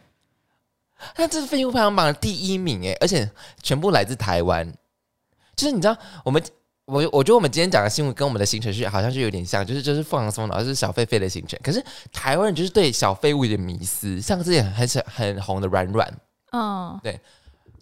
[1.17, 3.27] 那这是废物排行榜的第一名哎，而且
[3.63, 4.71] 全部来自台湾。
[5.55, 6.43] 就是你知道我们
[6.85, 11.59] 我我觉得我们今天讲的新闻跟我们的行程是好像是有点像，就是就是放松，然后是小狒狒的行程。
[11.63, 16.13] 可是台湾人就是对小废物有点迷思，像之前很很很红的软软，
[16.51, 17.19] 嗯，对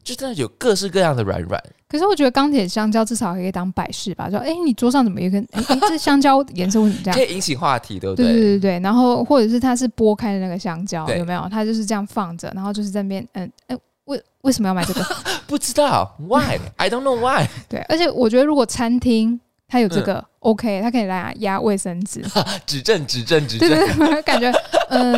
[0.03, 1.61] 就真的有各式各样的软软。
[1.89, 5.45] 可是我觉得钢铁香蕉至少可以当摆饰吧，说哎、你桌上怎么有一根？
[5.51, 7.23] 哎、哎这香蕉颜色为什么这样可？
[7.23, 8.33] 以引起话题，对不对对？
[8.33, 11.47] 对对对，然后或者是它是剥开的那个香蕉，有没有？
[11.51, 15.03] 它就是这样放着，然后就是在那边，嗯，哎、为为什么要买这个？
[15.47, 22.23] 不知道 why I don't know why， 对，而且我觉得如果餐厅它有这嗯个、OK，它可以来压卫生纸，
[22.65, 23.79] 指正指正指对正。
[23.97, 24.51] 对对，感觉
[24.89, 25.13] 呃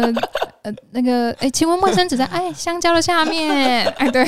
[0.63, 4.25] 呃那个，哎，请问卫生纸在哎香蕉的下面，哎对，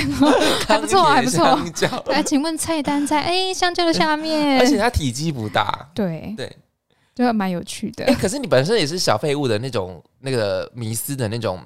[0.68, 1.46] 还不错还不错。
[2.08, 5.90] 哎，请问菜单在哎香蕉的下面，而且它体积不大。
[5.94, 6.58] 对对，
[7.16, 8.14] 就蛮有趣的哎、。
[8.14, 11.60] 可是你本身也是小废物的那种那个迷思的那种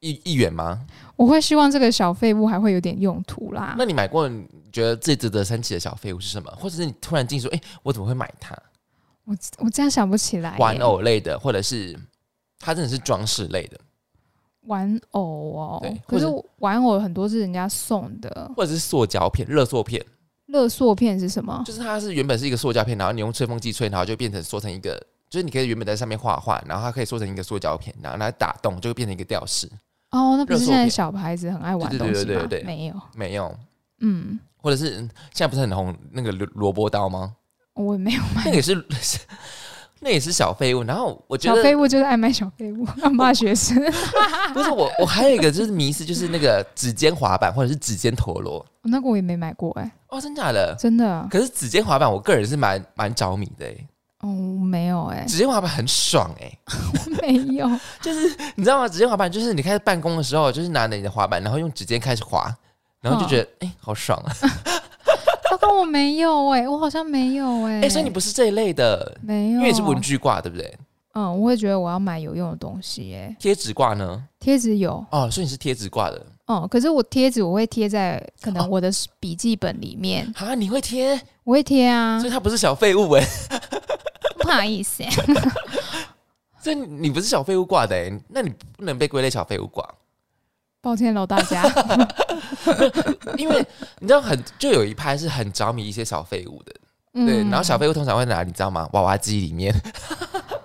[0.00, 0.80] 一一员吗？
[1.16, 3.84] 我会希望这个小废物还会有点用途啦那。
[3.84, 6.50] 你买过你觉得最值得生气的小废物是什么？
[6.58, 8.54] 或者是你突然进说，哎、我怎么会买它？
[9.24, 10.56] 我我这样想不起来耶。
[10.58, 11.98] 玩偶类的，或者是
[12.58, 13.80] 它真的是装饰类的，
[14.62, 16.26] 玩偶哦对，可是
[16.58, 18.52] 玩偶很多是人家送的。
[18.54, 20.04] 或者是塑胶片、热塑片，
[20.46, 21.62] 热塑片是什么？
[21.66, 24.94] 就是它是原本是一个塑胶片，然后你用吹风机吹，然后就变成缩成一个，
[25.30, 29.68] 就是你可以原本在上面画画，然后它可以缩成一个塑胶片，然后来打洞就会变成一个吊饰。
[30.10, 32.26] 哦，那不是现在小孩子很爱玩对对东西吗？
[32.26, 33.56] 对对对对没有，没有，
[34.00, 37.34] 嗯，或者是嗯现在不是很红那个萝萝卜刀吗？
[37.74, 38.42] 我也没有买。
[38.44, 38.74] 那个也是，
[40.00, 40.82] 那也是小废物。
[40.84, 43.76] 然后我觉得小废物就是爱买小废物，要 骂学生。
[44.54, 48.64] 不是我，我还有一个就是迷思，就是那个指尖滑板或者是指尖陀螺。
[48.82, 50.74] 那个我也没买过哎、哦，真假的？
[50.78, 53.86] 真的可是指尖滑板，我个人是蛮蛮着迷的诶。
[54.20, 57.68] 哦，没有哎、指尖滑板很爽哎，我， 没有。
[58.00, 58.88] 就是你知道吗？
[58.88, 62.52] 指尖滑板就是你开始办公的时候，就是拿着你的滑板，然后用指尖开始滑，
[63.00, 64.32] 然后就觉得哎、好爽啊！
[65.50, 70.76] 糟糕，我没有哎、我好像没有哎、哎、所以你不是这一类的，没有，因为你是文具挂，对不对？
[71.14, 74.22] 嗯，我会觉得我要买有用的东西哎、贴纸挂呢？
[74.40, 80.54] 贴纸有，哦，所以你是贴纸挂的嗯，可是我贴纸我会贴在可哦能我的笔记本里面，啊？
[80.54, 83.24] 你会贴，我会贴啊所以，它不是小废物哎、
[84.46, 85.10] 不好意思、欸，
[86.62, 89.84] 所以你不是小废物挂的哎、那你不能被归类小废物挂。
[90.80, 91.64] 抱歉喽大家。
[93.36, 93.66] 因为
[93.98, 96.72] 你知道很就有一派是很着迷一些小废物的，
[97.12, 98.88] 对，嗯然后小废物通常会在哪，你知道吗？
[98.92, 99.74] 娃娃机里面，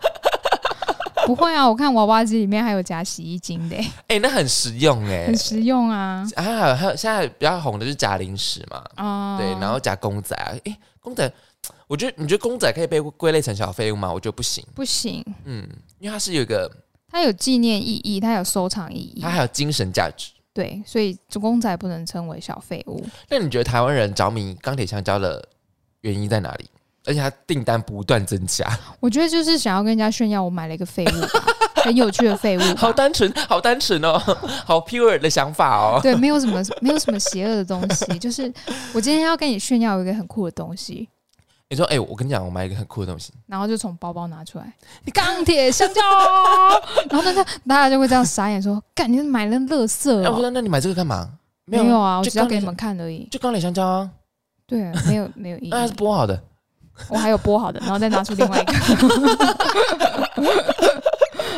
[1.26, 6.24] 不会啊，我看娃娃机里面还有夹洗衣精的、欸，哎、那很实用哎、很实用啊。
[6.36, 11.32] 还有还有现在比较红的就是夹零食嘛，哦，对，然后夹公仔啊，哎、公仔，
[11.92, 14.10] 我觉得你觉得公仔可以被归类成小废物吗？
[14.14, 15.68] 我觉得不行，不行，嗯，
[16.00, 16.72] 因为它是有一个，
[17.10, 20.32] 它有纪念意义，它有收藏意义它，还有精神价值。
[20.54, 23.06] 对，所以公仔不能称为小废物。
[23.28, 25.46] 那你觉得台湾人着迷钢铁香蕉的
[26.00, 26.66] 原因在哪里？
[27.04, 28.66] 而且它订单不断增加，
[29.02, 31.44] 我觉得就是想要跟人家炫耀，我买了一个废物吧，
[31.84, 32.62] 很有趣的废物。
[32.78, 34.18] 好单纯，好单纯哦，
[34.66, 36.00] 好 pure 的想法哦。
[36.02, 38.44] 对， 没有什么没有什么邪恶的东西，就是
[38.94, 41.10] 我今天要跟你炫耀一个很酷的东西，
[41.72, 44.74] 你说，哎、我跟你讲，我买一个很酷的东西，然后就从包包拿出来，
[45.14, 46.02] 钢铁香蕉，
[47.10, 51.30] 然后大家大家就会这样傻眼说：“干，你买了垃圾哎、我哦说，那你买这个干嘛？？”
[51.64, 53.26] 没有啊，我就只要给你们看而已。
[53.32, 54.10] 就钢铁香蕉啊，
[54.68, 55.80] 对，没有没有意义那。
[55.80, 56.38] 它是剥好的。
[57.08, 58.74] 我还有剥好的，然后再拿出另外一个。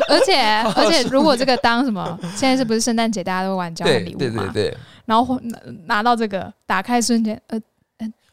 [0.09, 0.39] 而且
[0.75, 4.43] 而且，如果这个当什么，现在是不是圣诞节大家都会玩交换对礼物嘛？
[4.53, 7.63] 对对对，然后拿拿到这个，打开瞬间，呃呃，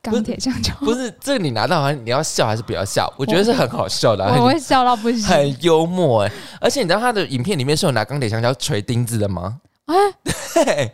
[0.03, 3.13] 钢铁香蕉，不是这个你拿到，好像你要笑还是不要笑？
[3.19, 5.23] 我觉得是很好笑的啊、我 会笑到不行。
[5.25, 9.59] 很幽默哎、而且你知道他的影片里面是有拿钢铁香蕉锤钉子的吗？
[9.87, 9.95] 哎
[10.55, 10.93] 对，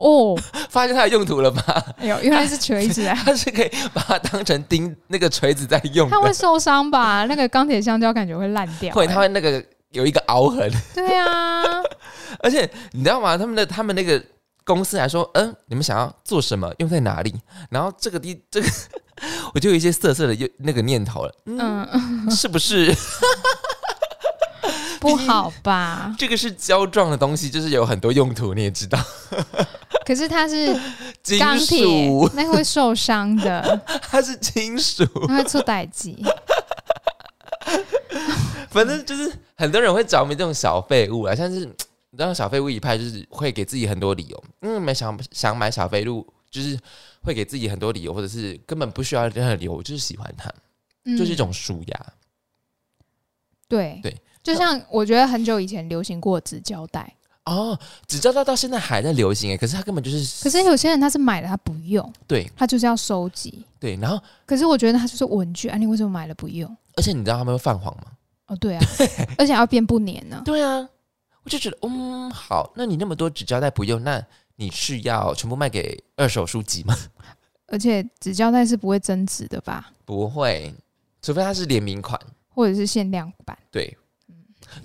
[0.00, 0.36] 哦，
[0.68, 1.82] 发现它的用途了吧？
[1.98, 3.16] 哎呦，原来是锤子啊！
[3.24, 7.24] 它是可以把它当成钉那个锤子在用的，它会受伤吧？
[7.28, 11.62] 那个钢铁香蕉感觉会烂掉、会哎它会那个有一个凹痕，对啊，
[12.42, 13.38] 而且你知道吗？
[13.38, 14.20] 他们的他们那个
[14.64, 17.34] 公司还说，嗯，你们想要做什么，用在哪里？
[17.70, 18.68] 然后这个地这个，
[19.54, 22.94] 我就有一些色色的又那个念头了，嗯，嗯， 是不是？
[25.00, 26.14] 不好吧？
[26.16, 28.96] 这个是胶状的东西，就是有很多用途，你也知道，
[30.06, 30.78] 可是它是
[31.24, 36.24] 金钢铁属，，那会受伤的，它是金属，它会出歹疾。
[38.70, 41.68] 反正就是很多人会着迷这种小废物啊，像是
[42.12, 46.78] 你知道小废物一派就是会给自己很多理由，嗯，没想想买小废物，就是
[47.22, 50.52] 会给自己很多理由，或者是根本不需要任何理由，我就是喜欢它，
[51.06, 52.06] 嗯就是一种舒压。
[53.66, 57.10] 对对，就像我觉得很久以前流行过纸胶带，
[57.46, 63.64] 哦，纸胶带到现在还在流行哎，可是它根本就是可是有些人他是买了他不用，对他就是要收集。
[63.80, 66.76] 对，然后可是我觉得他就是文具啊，你为什么买了不用？
[66.96, 68.04] 而且你知道他们会泛黄吗？
[68.48, 68.84] 哦，对啊，
[69.38, 70.42] 而且要变不粘呢。
[70.44, 70.86] 对啊，
[71.44, 74.24] 我就觉得嗯好，那你那么多纸胶带不用，那
[74.56, 76.96] 你是要全部卖给二手书籍吗？
[77.68, 79.90] 而且纸胶带是不会增值的吧？
[80.04, 80.72] 不会，
[81.22, 82.20] 除非它是联名款。
[82.54, 83.56] 或者是限量版？
[83.70, 83.96] 对，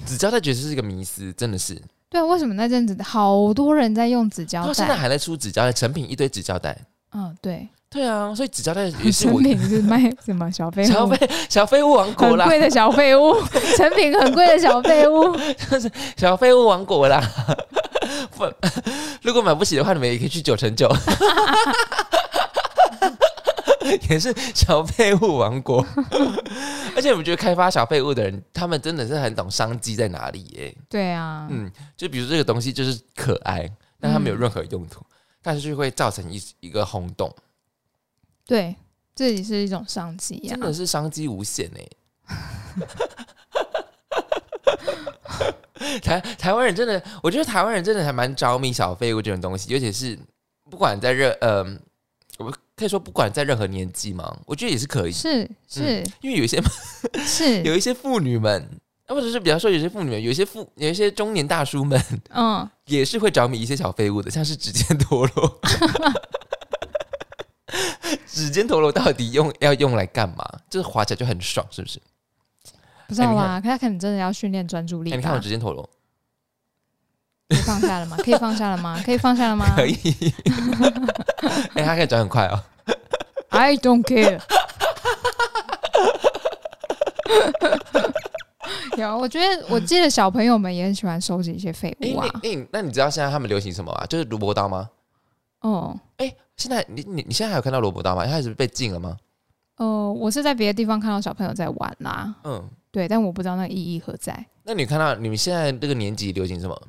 [0.06, 1.80] 纸胶带绝对是一个迷思，真的是。
[2.10, 4.96] 对啊，为什么那阵子好多人在用纸胶到现在？
[4.96, 6.78] 还在出纸胶带，成品一堆纸胶带。
[7.12, 10.88] 嗯，对，对啊，所以纸胶带也是我成品是卖什么小废物？
[10.88, 13.34] 小废小废物王国啦，贵的小废物，
[13.78, 15.36] 成品很贵的小废物。
[16.18, 17.22] 小废物王国啦。
[18.38, 18.46] 不，
[19.22, 20.90] 如果买不起的话，你们也可以去九成九，
[24.10, 25.86] 也是小废物王国。
[26.96, 30.76] 而且我们觉得开发小废物的人，他们真的是很懂商机在哪里耶。
[30.90, 33.70] 对啊，嗯，就比如这个东西就是可爱，
[34.00, 35.02] 但它没有任何用途，
[35.42, 37.34] 但是就会造成一一个轰动，
[38.48, 38.76] 对，
[39.14, 40.60] 这也是一种商机啊真。
[40.62, 41.88] 的是商机无限哎。
[46.02, 50.18] 台台湾人真的，我觉得台湾人真的还蛮着迷小废物这种东西，尤其是
[50.70, 51.64] 不管在任呃，
[52.38, 56.62] 我们可以说不管在任何年纪嘛，我觉得也是可以，是是因为有一些
[57.26, 58.70] 是， 有一些妇女们，
[59.08, 65.60] 或者是比方说有些妇女们，有一些妇有一些中年大叔们，嗯，也是会着迷一些小废物的，像是指尖陀螺。
[68.28, 70.46] 指尖陀螺到底用要用来干嘛？
[70.70, 72.00] 就是滑起来就很爽，是不是？
[73.08, 73.62] 不知道哎你吧？
[73.62, 75.40] 可他可能真的要训练专注力哎、你看我？
[75.40, 75.90] 指尖陀螺，
[77.50, 78.18] 可以放下了吗？
[78.24, 79.02] 可以放下了吗？
[79.06, 79.74] 可以放下了吗？
[79.76, 79.96] 可以。
[81.76, 82.62] 哎、他可以转很快哦。
[83.50, 84.42] I don't care。
[88.98, 92.28] 有，我觉得我记得小朋友们也很喜欢收集一些废哎、物啊。
[92.44, 94.06] 你你那你知道现在他们流行什么吗？
[94.08, 94.90] 就是萝卜刀吗？
[95.62, 98.26] 哦，哎、现在你你你现在还有看到萝卜刀吗？
[98.26, 99.18] 它还是被禁了吗？
[99.78, 104.46] 呃，我是在别的地方看到小朋友在玩啦，嗯，对，但我不知道那意义何在。
[104.64, 106.82] 那你看到你们现在这个年纪流行什么？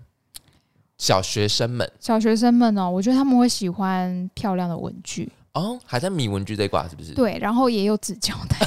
[0.97, 8.59] 小学生们小学生们哦，我觉得他们会喜欢漂亮的文具，哦，还在米文具这一挂是不是？，对，然后也有纸胶带，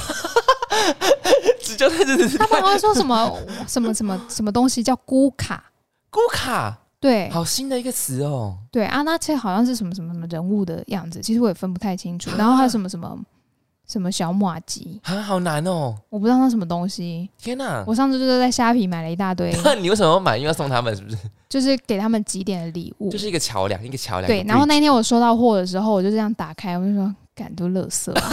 [1.61, 3.37] 纸胶带真的是他们还会说什么
[3.67, 5.71] 什么什么什么东西叫咕卡，
[6.09, 8.55] 咕卡，对好新的一个词哦。
[8.71, 12.29] 对啊，那这好像是什么什么什么人物的样子，其实我也分不太清楚。
[12.37, 13.19] 然后还有什么什么
[13.87, 15.93] 什么小马吉，啊，好难哦！
[16.09, 17.29] 我不知道那什么东西。
[17.37, 20.37] 天哪，我上次就是在虾皮买了一大堆， 那你为什么要买？
[20.37, 21.17] 因为要送他们是不是？
[21.49, 23.09] 就是给他们几点的礼物。
[23.09, 24.27] 就是一个桥梁，一个桥梁。
[24.27, 28.31] 对然后那天我收到货的时候，我就这样打开，我就说：“感都乐色啊！”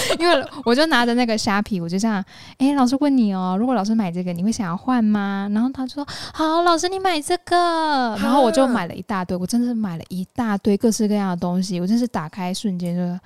[0.18, 2.24] 因为我就拿着那个虾皮，我就这样，
[2.58, 5.48] 哎、老师问你哦，如果老师买这个，你会想要换吗？
[5.52, 13.18] 然后他就说：“好，老师你买这个。”然后我就买了一大堆，我真的是买了一大堆各式各样的东西，我真是打开瞬间就。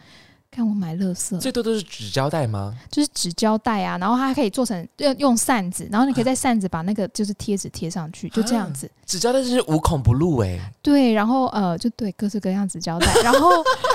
[0.55, 2.77] 看我买乐色，最多都是纸胶带吗？
[2.91, 8.89] 就是纸胶带啊，然后它还可以做成用用扇子，然后你可以在扇子把那个就是贴纸贴上去，就这样子。
[9.07, 13.51] 纸胶带真是无孔不入哎、对，然后呃，就对各式各样纸胶带， 然后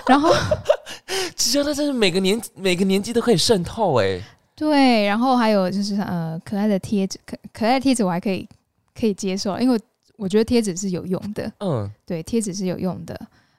[0.08, 0.34] 然后
[1.38, 4.20] 纸胶带真是每个年每个年纪都可以渗透哎、
[4.56, 8.50] 对，然后还有就是呃，可爱的贴纸，可可爱的贴纸我还可以
[9.00, 9.80] 可以接受，因为我
[10.24, 13.16] 我觉得贴纸是有用的，嗯，对，贴纸是有用的。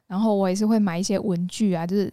[0.08, 2.12] 然后我也是会买一些文具啊，就是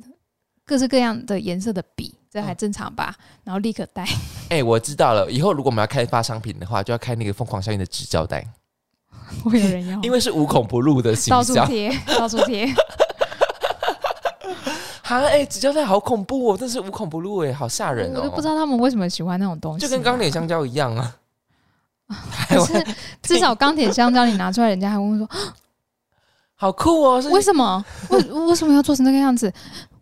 [0.65, 3.15] 各式各样的颜色的笔，这还嗯正常吧？
[3.43, 4.05] 然后立可带，
[4.49, 8.45] 哎、我知道了，以后如果我们要开发商品的话，就要开那个疯狂效应的纸胶带，
[9.45, 11.67] 会有人要，因为是无孔不入的形到处象。
[11.67, 12.67] 贴，到处贴。
[15.03, 18.21] 哈，哎、纸胶带好恐怖哦，真是无孔不入哎，好吓人哦。
[18.21, 21.15] 我就不知道他们为什么喜欢那种东西，就跟钢铁香蕉一样啊。
[22.31, 22.85] 台湾可是
[23.21, 25.29] 至少钢铁香蕉你拿出来，人家还会说
[26.55, 27.83] 好酷哦，是为什么？
[28.09, 29.51] 为为什么要做成这个样子？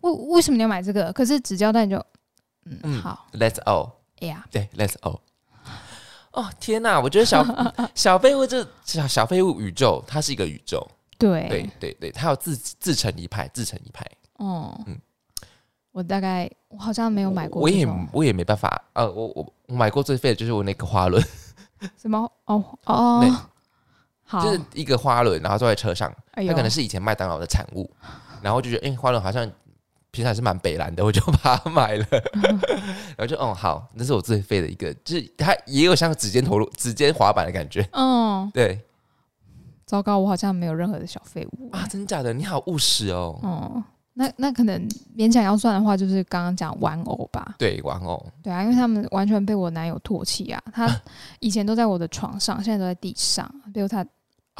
[0.00, 1.12] 为为什么你要买这个？
[1.12, 1.96] 可是纸胶带你就
[2.66, 3.90] 嗯嗯好，Let's all
[4.20, 5.18] 哎呀，对 Let's all。
[6.32, 7.44] 哦天哪，我觉得小
[7.94, 10.86] 小废物这小小废物宇宙，它是一个宇宙，
[11.18, 11.48] 对。
[11.48, 14.04] 对对对，它有自自成一派，自成一派。
[14.38, 14.98] 哦，嗯。
[15.92, 21.22] 我大概我好像没有买过我也我也没办法，呃，我我我买过最废的就是我那个花轮，
[21.96, 22.18] 什么？
[22.46, 23.46] 哦哦，
[24.26, 27.90] 好，就是一个花轮，然后坐在车上，哎它可能是以前麦当劳的产物，
[28.42, 29.50] 然后就觉得，哎、花轮好像
[30.10, 32.06] 平常还是蛮北蓝的，我就把它买了，
[33.16, 38.80] 然后就，哦，好，那是我最废的一个，就是它也有像指尖陀螺、指尖滑板的感觉，嗯，对。
[39.86, 41.68] 糟糕，我好像没有任何的小废物。
[41.70, 44.80] 啊，真假的，你好务实哦，哦，那那可能
[45.14, 47.54] 勉强要算的话，就是刚刚讲玩偶吧。
[47.58, 48.26] 对，玩偶。
[48.42, 50.60] 对啊，因为他们完全被我男友唾弃啊！
[50.72, 50.88] 他
[51.38, 54.02] 以前都在我的床上，现在都在地上，被他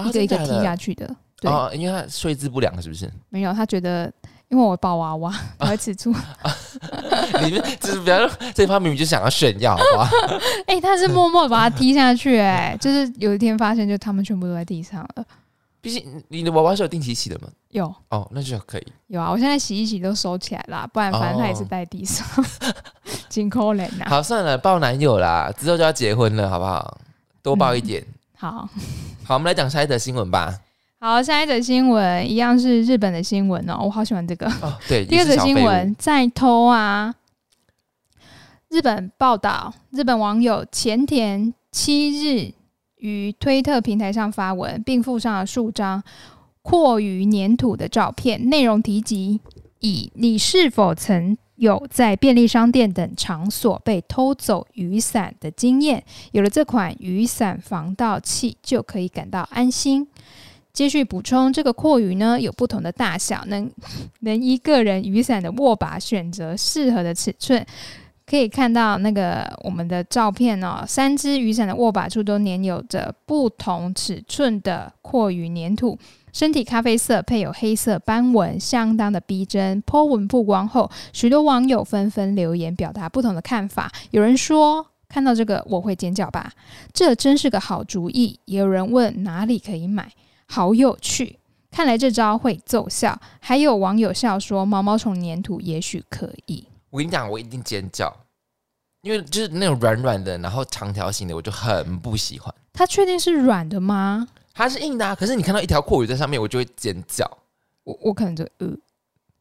[0.07, 1.17] 一个一个踢下去的。
[1.41, 3.11] 对，因为他睡姿不良，是不是？
[3.31, 4.13] 没有，他觉得
[4.49, 6.13] 因为我抱娃娃，他会吃醋。
[7.43, 10.09] 你们就是比方说这方明明就想要炫耀，好不好？
[10.67, 15.25] 哎，他是默默把他踢下去，哎，就是有一天发现，就他们全部都在地上了。
[15.81, 17.49] 毕竟你的娃娃是有定期洗的吗？
[17.69, 18.87] 有哦，那就可以。
[19.09, 22.27] 有啊，我现在洗一洗都收起来啦，不然反正他也是在地上。
[23.29, 24.07] 金扣脸呐。
[24.09, 26.99] 好，算了，抱男友啦，之后就要结婚了，好不好？
[27.43, 28.03] 多抱一点。
[28.39, 28.67] 好，
[29.25, 30.59] 好，我们来讲下一则新闻吧。
[31.07, 34.47] 好，下一则新闻一样是日本的新闻哦，我好喜欢这个。
[34.63, 35.05] 哦， 对。
[35.05, 37.15] 第二则新闻在偷啊！
[38.71, 42.55] 日本报道，日本网友前田七日。
[42.97, 46.03] 于推特平台上发文，并附上了数张
[46.63, 49.39] 阔于粘土的照片，内容提及
[49.81, 56.03] 以你是否曾有在便利商店等场所被偷走雨伞的经验？
[56.33, 60.09] 有了这款雨伞防盗器，就可以感到安心。
[60.75, 63.71] 继续补充，这个阔雨呢有不同的大小，能
[64.21, 67.65] 能依个人雨伞的握把选择适合的尺寸。
[68.27, 75.97] 可以看到那个我们的照片哦，三只雨伞的握把处都粘有着不同尺寸的阔雨粘土，
[76.33, 79.83] 身体咖啡色配有黑色斑纹，相当的逼真。
[79.83, 83.93] po 文曝光后，许多网友纷纷留言表达不同的看法。
[84.11, 86.51] 有人说看到这个我会尖叫吧，
[86.95, 88.41] 这真是个好主意。
[88.47, 90.11] 也有人问哪里可以买，
[90.47, 91.39] 好有趣，
[91.71, 93.21] 看来这招会奏效。
[93.41, 96.67] 还有网友笑说毛毛虫粘土也许可以。
[96.91, 98.15] 我跟你讲，我一定尖叫，
[99.03, 102.55] 因为就是那种软软的，然后长条形的，我就很不喜欢。
[102.73, 104.29] 它确定是软的吗？
[104.53, 107.29] 它是硬的，啊可是你看到一条阔鱼在上面，我就会尖叫。
[107.83, 108.69] 我我可能就呃，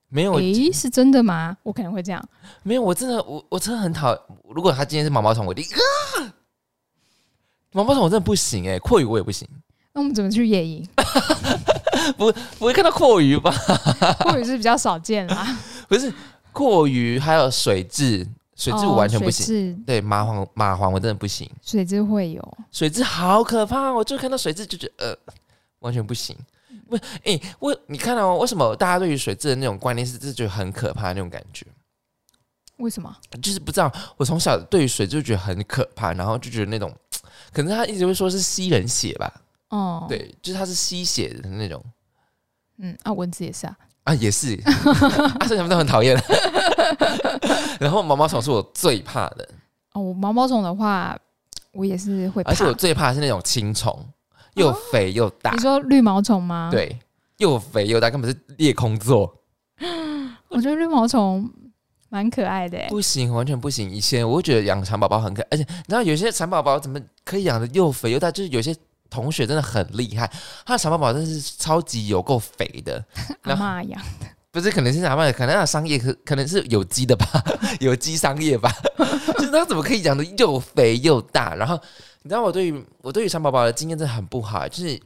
[0.10, 1.56] 没有，诶，是真的吗？
[1.62, 2.28] 我可能会这样。
[2.64, 4.18] 没有，我真的，我我真的很讨。
[4.50, 6.34] 如果它今天是毛毛虫，我一定啊，
[7.72, 9.48] 毛毛虫我真的不行哎，阔鱼我也不行。
[9.94, 10.88] 那我们怎么去野营？
[12.18, 13.54] 不不会看到阔鱼吧？
[14.22, 16.12] 阔鱼是比较少见啦， 不是。
[16.52, 18.24] 阔鱼还有水蛭，
[18.56, 19.76] 水蛭我完全不行。
[19.88, 21.50] 对蚂蟥，蚂蟥我真的不行。
[21.64, 25.34] 水蛭会有，水蛭好可怕，我就看到水蛭就觉得呃，
[25.80, 26.38] 完全不行。
[26.88, 31.66] 不，哎，我你看到为什么大家对于水蛭的那种观念是，就觉得很可怕那种感觉？
[32.78, 33.16] 为什么？
[33.42, 36.96] 就是不知道，我从小对于水就觉得很可怕，然后就觉得那种，
[37.52, 39.42] 可能他一直会说是吸人血吧。
[39.74, 41.84] 哦，对，就是它是吸血的那种。
[42.78, 43.76] 嗯，啊，蚊子也是啊。
[44.04, 46.16] 啊，也是， 啊，所以他们都很讨厌。
[47.80, 49.50] 然后毛毛虫是我最怕的。
[49.94, 51.18] 哦，毛毛虫的话，
[51.72, 53.98] 我也是会，而且我最怕的是那种青虫，
[54.54, 55.52] 又肥又大。
[55.54, 56.70] 你说绿毛虫吗？
[56.72, 57.00] 对，
[57.38, 59.42] 又肥又大，根本是裂空座。
[60.50, 61.50] 我觉得绿毛虫
[62.10, 62.78] 蛮可爱的。
[62.90, 63.90] 不行，完全不行。
[63.90, 68.30] 以前我会觉得养蚕宝宝很可爱，而且你知道有些蚕宝宝怎么可以养的又肥又大？
[68.30, 68.76] 就是有些。
[69.14, 70.32] 同学真的很厉害，
[70.66, 73.06] 他的小宝宝真是超级有够肥的。
[73.44, 77.26] 阿妈养的不是，可能是阿妈，可能要商业，可可能是有机的吧，
[77.80, 78.72] 有机商业吧。
[79.38, 81.54] 就是他怎么可以养的又肥又大？
[81.56, 81.80] 然后
[82.24, 85.00] 你知道我对于我对于蚕宝宝的经验真的很不好，就是。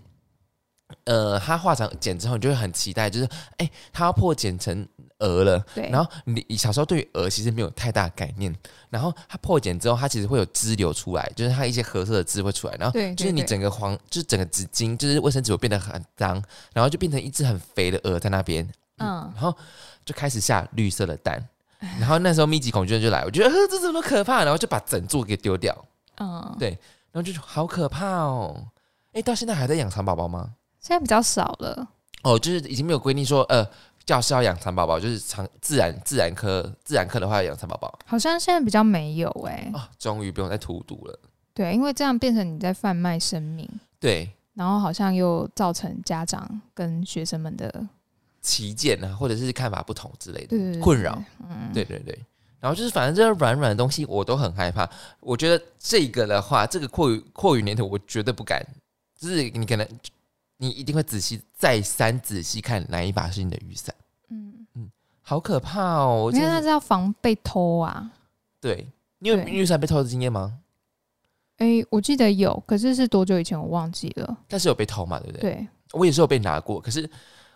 [1.03, 3.27] 呃，他化成茧之后，你就会很期待，就是
[3.57, 4.87] 哎，他要破茧成
[5.19, 5.59] 蛾了。
[5.73, 5.89] 对。
[5.89, 8.53] 然后你小时候对于蛾其实没有太大概念，
[8.89, 16.41] 然后它破茧之后，它其实会有汁流出来，就是它一些褐色的汁会出来，然后就是你整个黄，就是整个纸巾，就是卫生纸会变得很脏，
[16.73, 18.67] 然后就变成一只很肥的鹅在那边。
[18.97, 19.31] 嗯。
[19.33, 19.55] 然后
[20.05, 21.43] 就开始下绿色的蛋，
[21.99, 24.43] 然后那时候密集恐惧症就来，我觉得呵，这怎么可怕？
[24.43, 25.85] 然后就把整座给丢掉。
[26.17, 26.55] 嗯。
[26.59, 26.77] 对。
[27.09, 28.67] 然后就好可怕哦！
[29.13, 30.51] 哎，到现在还在养蚕宝宝吗？
[30.79, 31.87] 现在比较少了
[32.21, 33.67] 哦，就是已经没有规定说，呃，
[34.07, 41.19] 教师要养蚕宝宝，就是长自然自然科自然科的话要养蚕宝宝，好像现在比较没有哎，啊，终于不用再荼毒了，
[41.53, 47.85] 对，因为这样变成你在贩卖生命，对，然后好像又造成家长跟学生们的
[48.41, 52.17] 旗舰啊，或者是看法不同之类的困扰，嗯，对对对，
[52.61, 54.89] 然后就是反正这些软软的东西我都很害怕，
[55.19, 58.65] 我觉得这个的话，这个阔语阔语年头我绝对不敢，
[59.19, 59.85] 就是你可能。
[60.57, 63.93] 你一定会仔细再三仔细看哪一把是你的雨伞。
[64.29, 64.89] 嗯嗯，
[65.21, 66.29] 好可怕哦！
[66.33, 68.11] 因为他是要防被偷啊。
[68.59, 68.87] 对，
[69.19, 70.59] 你有雨伞被偷的经验吗？
[71.57, 74.37] 哎，我记得有，可是是多久以前我忘记了。
[74.47, 75.19] 但是有被偷嘛？
[75.19, 75.41] 对不对？
[75.51, 76.79] 对，我也是有被拿过。
[76.79, 77.09] 可是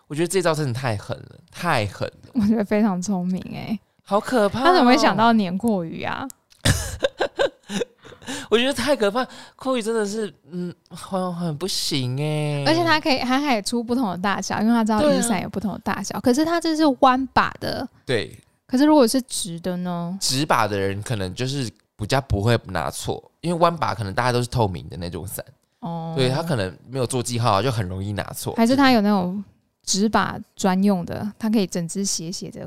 [0.06, 2.30] 我觉得这招真的太狠了，太狠了。
[2.34, 4.64] 我觉得非常聪明哎，好可怕！
[4.64, 6.26] 他怎么会想到粘阔鱼啊？
[8.50, 12.64] 我觉得太可怕，酷鱼真的是，嗯，很很不行哎。
[12.66, 16.20] 而且它可以，它还出不同的大小，因为它知道雨伞有不同的大小。
[16.20, 18.38] 可是它这是弯把的，对。
[18.66, 20.16] 可是如果是直的呢？
[20.18, 25.44] 直把的人可能就是比较不会拿错，因为弯把可能大家都是透明的那种伞，
[25.80, 28.54] 哦，对，他可能没有做记号，就很容易拿错。
[28.54, 29.44] 还是他有那种
[29.84, 32.66] 直把专用的，它可以整只斜斜的，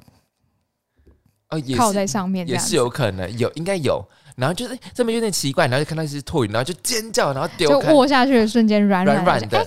[1.50, 4.06] 哦，靠在上面，也是有可能有，应该有。
[4.36, 9.66] 然后就是这边有点奇怪，然后就看到一只兔鱼，然后就尖叫，然后丢，就握下去的瞬间软软软的。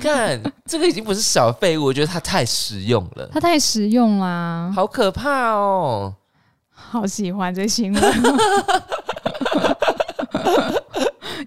[0.00, 6.12] 看，这个已经不是小废物，我觉得它太实用了，它太实用啦，好可怕哦！
[6.72, 8.02] 好喜欢这新闻，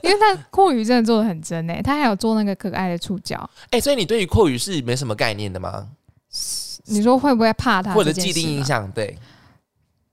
[0.01, 3.49] 因为它阔鱼真的做的很真诶，它还有做那个可爱的触角。
[3.71, 5.87] 哎，所以你对于阔鱼是没什么概念的吗？
[6.85, 7.93] 你说会不会怕它？
[7.93, 8.89] 或者既定印象？
[8.91, 9.17] 对，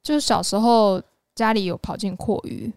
[0.02, 1.00] 就是小时候。
[1.38, 2.68] 家里有跑进阔鱼，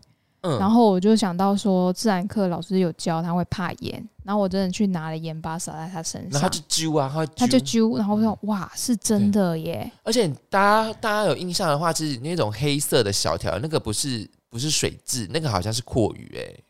[0.41, 9.91] 嗯，然后我就想到说，自然课老师有教他会怕盐，然后我真的去拿了盐巴撒在他身上，然后他就揪啊，他他就揪，然后我说哇，是真的耶！
[10.03, 16.63] 而且大家大家有印象的话，是那种黑色的小条，那个不是不是水蛭，那个好像是阔鱼哎，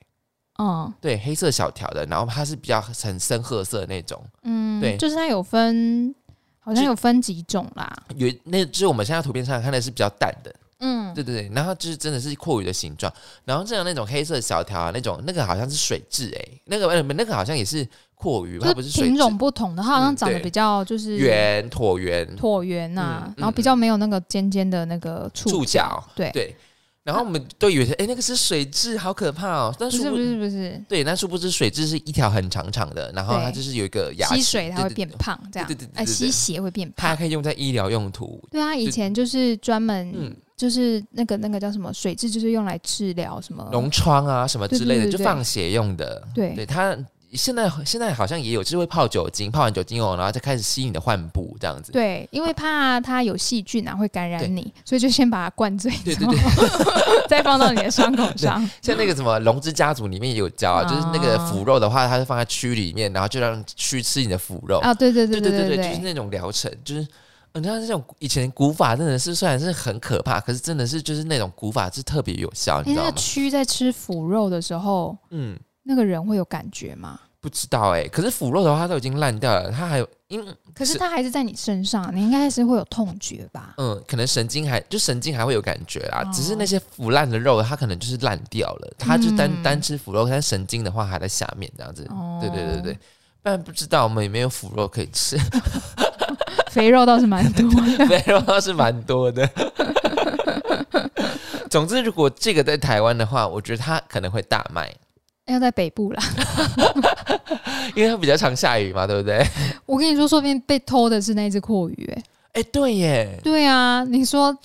[0.60, 6.16] 嗯，对，黑色小条的，然后它是比较很深褐色的那种，嗯，对，就是它有分，
[6.62, 10.56] 好像有分几种啦，有那就是我们现在图片上看的是比较淡的。
[10.82, 13.12] 嗯，对对对，然后就是真的是阔鱼的形状，
[13.46, 22.28] 然后这样那种黑色小条啊，那种那个好像是水蛭哎，那个呃那个好像也是阔鱼，它不是品种不同的，它好像长得比较就是圆椭圆。
[22.36, 26.30] 椭圆呐，然后比较没有那个尖尖的那个触角，对。
[26.32, 26.56] 对。
[27.04, 29.76] 然后我们都以为哎，那个是水蛭，好可怕哦！
[29.80, 30.80] 但是不是不是？
[30.88, 38.40] 对，但殊不知水蛭是一条很长长的，然后它就是有一个牙吸水，它会变胖，这样对对对，哎，吸血会变胖，它可以用在医疗用途。
[38.52, 46.22] 对啊，以前就是专门，就是那个那个叫什么水蛭，就是用来治疗什么脓疮啊什么之类的，就放血用的。
[46.36, 46.96] 对，对它。
[47.34, 51.92] 现在现在好像也有，就是会泡酒精，泡完酒精哦，然后再开始吸你的患部这样子。
[51.92, 56.38] 对，因为怕它有细菌啊，会感染你，所以就先把它灌醉，对对对，
[57.30, 58.70] 再放到你的伤口上。
[58.82, 64.94] 像那个什么龙之家族里面也有教啊，就是那个腐肉的话，它是放在蛆里面，然后就让蛆吃你的腐肉啊。
[64.94, 67.08] 对对对对对对，就是那种疗程，就是
[67.54, 73.14] 你看这种以前古法真的是虽然是很可怕，可是真的是就是那种古法是特别有效，你知道吗？
[73.16, 77.20] 蛆在吃腐肉的时候，嗯，那个人会有感觉吗？
[77.40, 83.74] 不知道哎，可是腐肉的话，它都已经烂掉了，它还有因，可是它还是在你身上，你应该是会有痛觉吧？
[83.78, 92.08] 嗯，可能神经还就神经还会有感觉啦，只是那些腐烂的肉，它可能就是烂掉了，它就单单吃腐肉，但神经的话还在下面这样子。
[92.40, 92.94] 对对对对，
[93.42, 95.36] 不然不知道我们有没有腐肉可以吃，
[96.70, 97.68] 肥肉倒是蛮多，
[98.08, 99.50] 肥肉倒是蛮多的。
[101.72, 104.94] 总之，如果这个在台湾的话，我觉得它可能会大卖。
[105.48, 106.24] 要在北部啦，
[107.96, 109.46] 因为它比较常下雨嘛，对不对？
[109.86, 112.24] 我跟你说，说不定被偷的是那只阔鱼，哎，
[112.54, 114.56] 哎，对耶，对啊，你说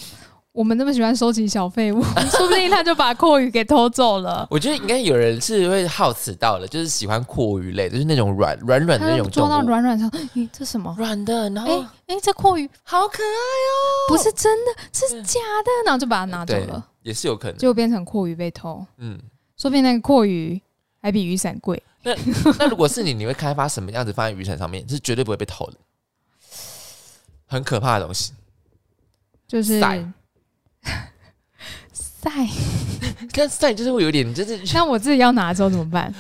[0.53, 2.01] 我们那么喜欢收集小废物，
[2.31, 4.47] 说不定他就把阔鱼给偷走了。
[4.51, 11.51] 我觉得应该有人是会好此到了，就是喜欢阔鱼类，就是那种软软软的那种，抓到软软上，咦，这什么软的？
[11.51, 13.77] 然后，哎，这阔鱼好可爱哦，
[14.09, 18.85] 不是真的，是假的，然后就把它拿走了，也是有可能，就变成阔鱼被偷。
[18.99, 19.19] 嗯，
[19.57, 20.61] 说不定那个阔鱼。
[21.07, 21.81] 还比雨伞贵。
[22.03, 22.13] 那
[22.59, 24.85] 那如果是你，你会开发什么样子放在雨伞上面？
[24.89, 25.77] 是绝对不会被偷的，
[27.47, 28.33] 很可怕的东西。
[29.47, 30.05] 就是晒，
[31.93, 32.31] 晒，
[33.33, 36.13] 但晒就是会有点，就是 那我自己要拿的时候怎么办？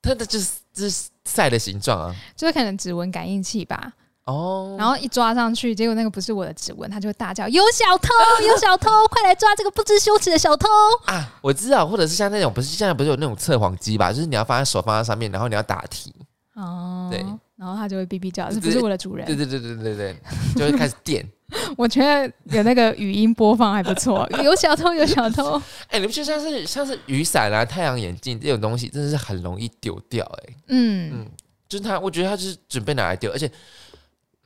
[0.00, 3.92] 它的就是就是晒的形状啊，就是可能指纹感应器吧。
[4.24, 8.08] 哦，然后一抓上去，结果那个不是我的指纹，他就会大叫：“有小偷，
[8.46, 10.68] 有小偷，快来抓这个不知羞耻的小偷！”
[11.06, 14.12] 啊，我知道，或者是像那种不是现在不是有那种测谎机吧？
[14.12, 16.14] 就是你要放在手放在上面，然后你要打题
[16.54, 17.18] 哦，对，
[17.56, 20.16] 然后他就会哔哔叫，这不是我的主人，对对对对对对，
[20.54, 21.28] 就会开始电。
[21.76, 25.60] 我觉得有那个语音播放还不错， 有小偷，有小偷。
[25.88, 30.24] 哎，你不觉得像是像是雨伞啊、太阳眼镜这种东西，真的是很容易丢掉？
[30.24, 31.30] 哎，嗯嗯，
[31.68, 33.50] 就是他，我觉得他就是准备拿来丢，而且。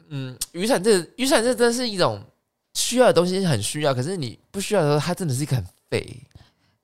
[0.09, 2.23] 嗯，雨伞这雨伞这真是一种
[2.75, 3.95] 需要的东西，很需要。
[3.95, 6.23] 可是你不需要的时候，它真的是一个很废。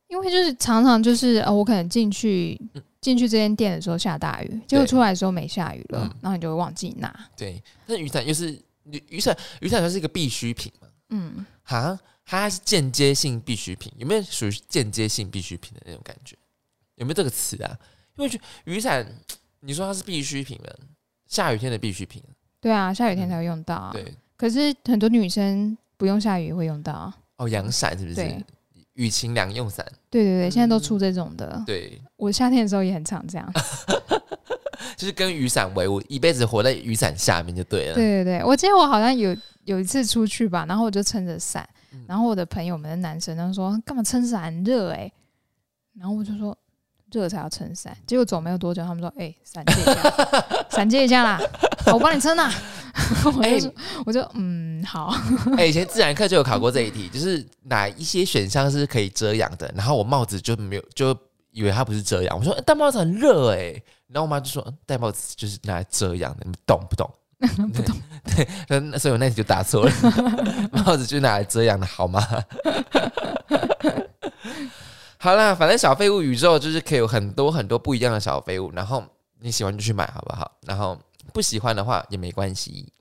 [0.08, 2.60] 因为就是常常就是呃，我可能进去
[3.00, 7.28] 进去这间店的时候下大雨，结果出来的时候没下雨了，然后你就会忘记拿。
[7.34, 8.50] 对，那雨伞又是
[9.08, 10.88] 雨伞，雨伞它是一个必需品嘛？
[11.08, 16.36] 嗯，哈，它是间接性必需品，有没有属于间接性必需品的那种感觉？
[16.96, 17.78] 有没有这个词啊？
[18.16, 19.06] 因为雨伞，
[19.60, 20.78] 你说它是必需品了，
[21.26, 22.22] 下雨天的必需品。
[22.62, 23.90] 对啊，下雨天才会用到。
[23.92, 27.12] 对，可是很多女生不用下雨也会用到。
[27.36, 28.14] 哦，阳伞是不是？
[28.14, 28.44] 对，
[28.94, 29.84] 雨晴两用伞。
[30.08, 31.62] 对对对，现在都出这种的。
[31.66, 33.52] 对，我夏天的时候也很常这样。
[34.96, 37.94] 就是跟雨伞为伍，一辈子活在雨伞下面就对了。
[37.94, 45.10] 对对对，我记得我好像有有一次出去吧，然后我就撑着伞，嗯然后我的朋友们的男生都说干嘛撑伞很热哎、
[45.98, 46.56] 然后我就说
[47.12, 49.94] 热才要撑伞，结果走没有多久，他们说哎伞、借一下，
[50.70, 51.40] 伞借一下啦，
[51.92, 52.52] 我帮你撑啊。
[53.24, 55.14] 我就说、我就嗯好，
[55.56, 61.16] 哎、以前自然课就有考过这一题，就是哪一些选项是可以遮阳的，然后我帽子就没有，就
[61.52, 62.38] 以为它不是遮阳。
[62.38, 63.72] 我说、欸戴帽子很热哎、
[64.08, 67.10] 然后我妈就说嗯戴帽子就是拿来遮阳的，你们懂不懂？
[67.72, 67.96] 不懂。
[68.68, 69.92] 对，所以我那题就答错了，
[70.84, 72.22] 帽子就是拿来遮阳的好吗？
[75.22, 79.04] 好啦，反正小废物宇宙就是可以有很多很多不一样的小废物，然后
[79.38, 80.50] 你喜欢就去买好不好？
[80.62, 80.98] 然后
[81.32, 82.92] 不喜欢的话也没关系。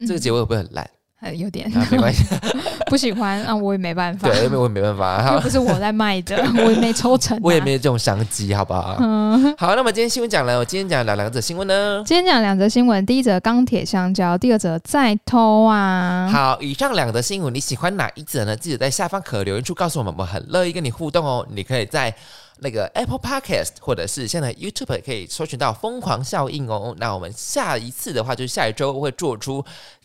[0.00, 0.84] 这个结尾会不会很烂？
[0.84, 0.98] 嗯
[1.32, 2.24] 有点啊，没关系，
[2.86, 8.96] 不喜欢啊，我也没办法，对，因为我也没办法，又好不是我在卖的，我也没抽成、啊，我也没有这种商机，好不好？
[9.00, 9.54] 嗯。
[9.56, 12.02] 好，那么今天新闻讲了，我今天讲了两则新闻呢。
[12.06, 16.28] 今天讲两则新闻，第一则钢铁香蕉，第二则再偷啊。
[16.32, 18.56] 好，以上两则新闻你喜欢哪一则呢？
[18.56, 21.46] 记得在下方可留言处告诉我们，我们很乐意跟你互动哦。
[21.50, 22.14] 你可以在
[22.60, 26.94] 那个 Apple Podcast 或者是现在 YouTube 可以搜寻到“疯狂效应”哦。
[26.98, 29.64] 那我们下一次的话，就是下一周会做出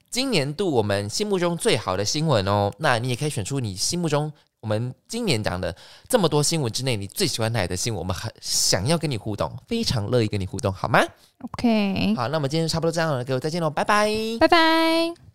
[0.10, 2.72] 今年度我们心目中最好的新闻哦。
[2.80, 4.32] 那你也可以选出你心目中
[4.62, 5.74] 我们今年讲的
[6.08, 8.00] 这么多新闻之内，你最喜欢哪一则新闻？
[8.00, 11.00] 我们很想要跟你互动，非常乐意跟你互动，好吗
[11.40, 14.10] ？OK，好，那我们今天差不多这样了，各位再见喽，拜拜。
[14.40, 15.29] 拜拜。